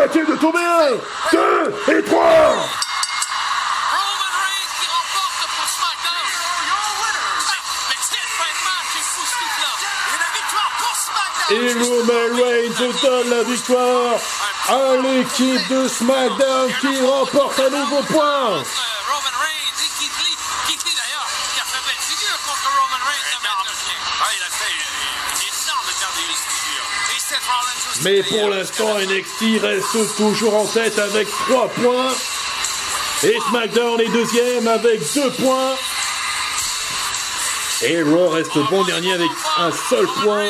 Fin 0.00 0.08
de 8.46 8.64
match 8.64 8.92
époustouflant. 8.96 9.76
Et 10.08 10.18
la 10.18 10.30
victoire 10.38 10.72
pour 10.78 10.94
SmackDown. 10.96 11.60
Et 11.60 11.72
Roman 11.84 12.28
Reigns 12.42 12.80
donne 13.02 13.28
la 13.28 13.42
victoire 13.42 14.16
à 14.68 14.96
l'équipe 14.96 15.68
de 15.68 15.88
SmackDown 15.88 16.68
qui 16.80 17.00
remporte 17.04 17.60
un 17.60 17.70
nouveau 17.70 18.02
point. 18.04 18.64
Mais 28.02 28.22
pour 28.22 28.48
l'instant. 28.48 28.98
NXT 28.98 29.62
reste 29.62 30.16
toujours 30.16 30.54
en 30.54 30.66
tête 30.66 30.98
avec 30.98 31.28
3 31.48 31.68
points. 31.68 32.12
Et 33.22 33.38
SmackDown 33.48 34.00
est 34.00 34.08
deuxième 34.08 34.66
avec 34.68 35.00
2 35.14 35.30
points. 35.32 35.76
Et 37.82 38.02
Raw 38.02 38.28
reste 38.30 38.58
bon 38.70 38.84
dernier 38.84 39.14
avec 39.14 39.30
un 39.58 39.70
seul 39.88 40.06
point. 40.22 40.46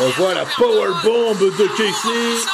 On 0.00 0.08
voit 0.10 0.34
la 0.34 0.44
powerbomb 0.44 1.34
de 1.34 1.68
Casey. 1.76 2.46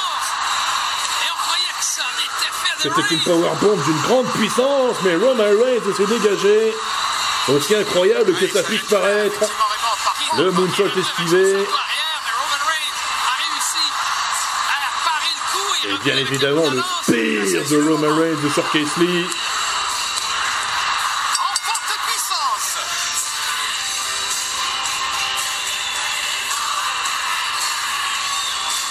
C'était 2.79 3.15
une 3.15 3.21
powerbomb 3.21 3.77
d'une 3.77 4.01
grande 4.03 4.27
puissance, 4.33 4.97
mais 5.03 5.15
Roman 5.17 5.45
Reigns 5.45 5.95
s'est 5.97 6.07
dégagé. 6.07 6.75
Aussi 7.49 7.75
incroyable 7.75 8.35
que 8.35 8.49
ça 8.49 8.63
puisse 8.63 8.83
paraître. 8.83 9.41
Le 10.37 10.51
moonsault 10.53 10.97
esquivé. 10.97 11.67
Et 15.83 15.97
bien 16.05 16.17
évidemment, 16.19 16.69
le 16.71 16.83
pire 17.07 17.69
de 17.69 17.89
Roman 17.89 18.15
Reigns 18.17 18.53
sur 18.53 18.71
Casey. 18.71 19.27
En 21.39 21.55
forte 21.65 21.93
puissance. 22.07 22.77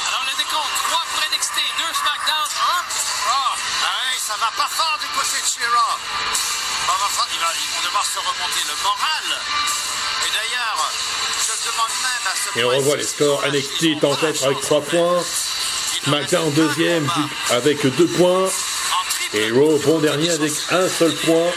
Alors 0.10 0.24
le 0.26 0.38
décompte, 0.38 0.76
3 0.90 1.06
pour 1.14 1.22
NXT, 1.32 1.56
2 1.56 1.84
SmackDown, 1.94 2.50
1 2.50 2.84
pour 2.90 3.08
Raw. 3.26 3.56
Ah 3.86 3.88
ouais, 4.12 4.18
ça 4.20 4.36
va 4.42 4.52
pas 4.58 4.70
fort 4.70 4.98
du 5.00 5.08
côté 5.18 5.38
de 5.42 5.48
vont 7.76 7.82
devoir 7.86 8.06
se 8.06 8.20
remonter 8.20 8.64
le 8.68 8.76
moral. 8.84 9.69
Et 12.56 12.64
on 12.64 12.70
revoit 12.70 12.98
les 12.98 13.04
scores. 13.04 13.44
NXT 13.48 13.84
est 13.84 14.04
en 14.04 14.16
tête 14.16 14.42
avec 14.44 14.62
3 14.62 14.82
points. 14.82 15.24
SmackDown 16.04 16.52
deuxième 16.54 17.08
avec 17.52 17.86
2 17.86 18.08
points. 18.08 18.50
Et 19.34 19.52
Raw 19.52 19.78
bon 19.86 20.00
dernier 20.00 20.32
avec 20.32 20.52
un 20.72 20.88
seul 20.90 21.14
point. 21.16 21.52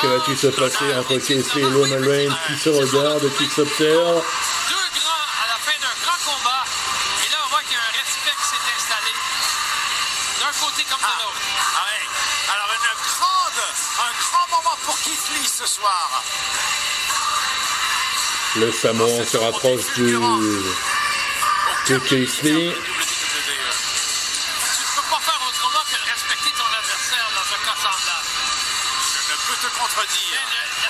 Que 0.00 0.06
va-t-il 0.06 0.38
se 0.38 0.46
passer 0.46 0.94
entre 0.98 1.16
Casey 1.18 1.60
et 1.60 1.64
Roman 1.64 2.08
Reigns? 2.08 2.34
Qui 2.46 2.56
se 2.58 2.70
regardent, 2.70 3.30
qui 3.36 3.46
s'observent 3.46 4.24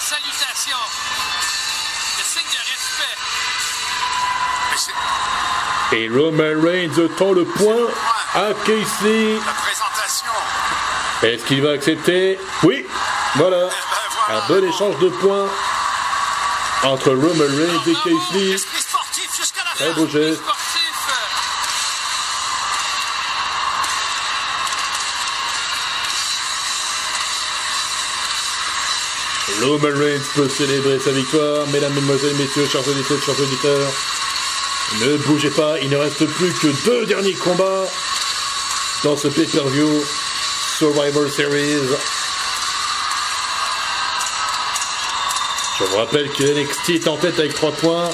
salutation, 0.01 0.77
le 2.19 2.25
signe 2.25 2.51
de 2.51 2.59
respect, 2.71 3.17
Et 5.97 6.09
Roman 6.09 6.61
Reigns 6.63 7.09
tend 7.17 7.33
le 7.33 7.45
point 7.45 7.87
à 8.35 8.53
Casey. 8.65 9.39
la 9.47 9.53
présentation. 9.53 10.33
Est-ce 11.23 11.45
qu'il 11.45 11.63
va 11.63 11.71
accepter? 11.73 12.39
Oui. 12.63 12.87
Voilà. 13.37 13.69
Eh 13.69 13.71
ben 13.71 14.35
Un 14.35 14.41
voilà. 14.41 14.61
bon 14.61 14.69
échange 14.69 14.99
de 14.99 15.09
points 15.09 15.49
entre 16.85 17.11
Roman 17.11 17.45
Reigns 17.57 17.83
et 17.87 17.95
Casey. 17.95 18.51
Esprit 18.55 18.81
sportif 18.81 19.29
jusqu'à 19.37 19.63
la 19.65 19.71
Très 19.75 19.89
fin. 19.95 20.01
beau 20.01 20.07
geste. 20.09 20.41
sportif. 20.41 20.67
Roman 29.63 29.99
Reigns 29.99 30.23
peut 30.35 30.49
célébrer 30.49 30.99
sa 31.01 31.11
victoire. 31.11 31.67
Mesdames, 31.69 31.93
Mesdemoiselles, 31.93 32.37
Messieurs, 32.37 32.67
chers 32.71 32.87
auditeurs, 32.87 33.21
chers 33.23 33.41
auditeurs, 33.41 33.93
ne 35.01 35.17
bougez 35.19 35.51
pas. 35.51 35.79
Il 35.81 35.91
ne 35.91 35.97
reste 35.97 36.25
plus 36.27 36.53
que 36.53 36.69
deux 36.87 37.07
derniers 37.07 37.35
combats 37.35 37.85
dans 39.05 39.17
ce 39.17 39.29
pay-per-view 39.29 40.03
Survivor 40.79 41.29
Series. 41.29 41.81
Je 45.81 45.87
vous 45.87 45.97
rappelle 45.97 46.31
que 46.31 46.43
NXT 46.43 46.91
est 46.91 47.09
en 47.09 47.17
tête 47.17 47.39
avec 47.39 47.55
3 47.55 47.73
points. 47.73 48.11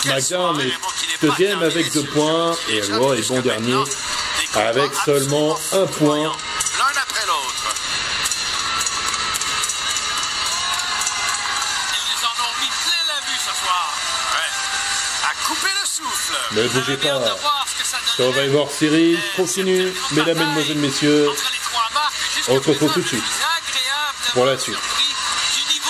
SmackDown 0.00 0.60
est 0.60 0.72
deuxième 1.20 1.62
avec 1.62 1.92
deux 1.92 2.00
messieurs. 2.00 2.12
points 2.12 2.56
et 2.70 2.80
Raw 2.80 3.12
est 3.12 3.28
bon 3.28 3.40
dernier 3.40 3.84
avec 4.54 4.94
seulement 4.94 5.56
absolument 5.56 5.58
un 5.72 5.86
point. 5.86 6.32
Ne 16.52 16.68
bougez 16.68 16.96
pas. 16.96 17.36
Survivor 18.16 18.70
Series 18.70 19.18
continue. 19.36 19.92
Mesdames, 20.12 20.38
Mesdemoiselles, 20.38 20.78
Messieurs. 20.78 21.30
On 22.48 22.62
se 22.62 22.68
retrouve 22.70 22.92
tout 22.92 23.00
de 23.02 23.06
suite 23.06 23.24
pour 24.32 24.46
la 24.46 24.58
suite 24.58 24.93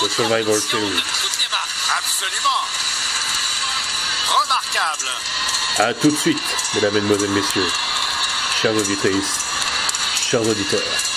de 0.03 0.09
Survivor 0.09 0.55
Series. 0.55 1.03
Absolument. 1.97 2.63
Remarquable. 4.27 5.09
À 5.77 5.93
tout 5.93 6.09
de 6.09 6.15
suite, 6.15 6.37
mesdames, 6.73 6.93
mesdemoiselles, 6.93 7.29
messieurs, 7.29 7.67
chers 8.61 8.75
auditeurs, 8.75 9.23
chers 10.15 10.41
auditeurs. 10.41 11.14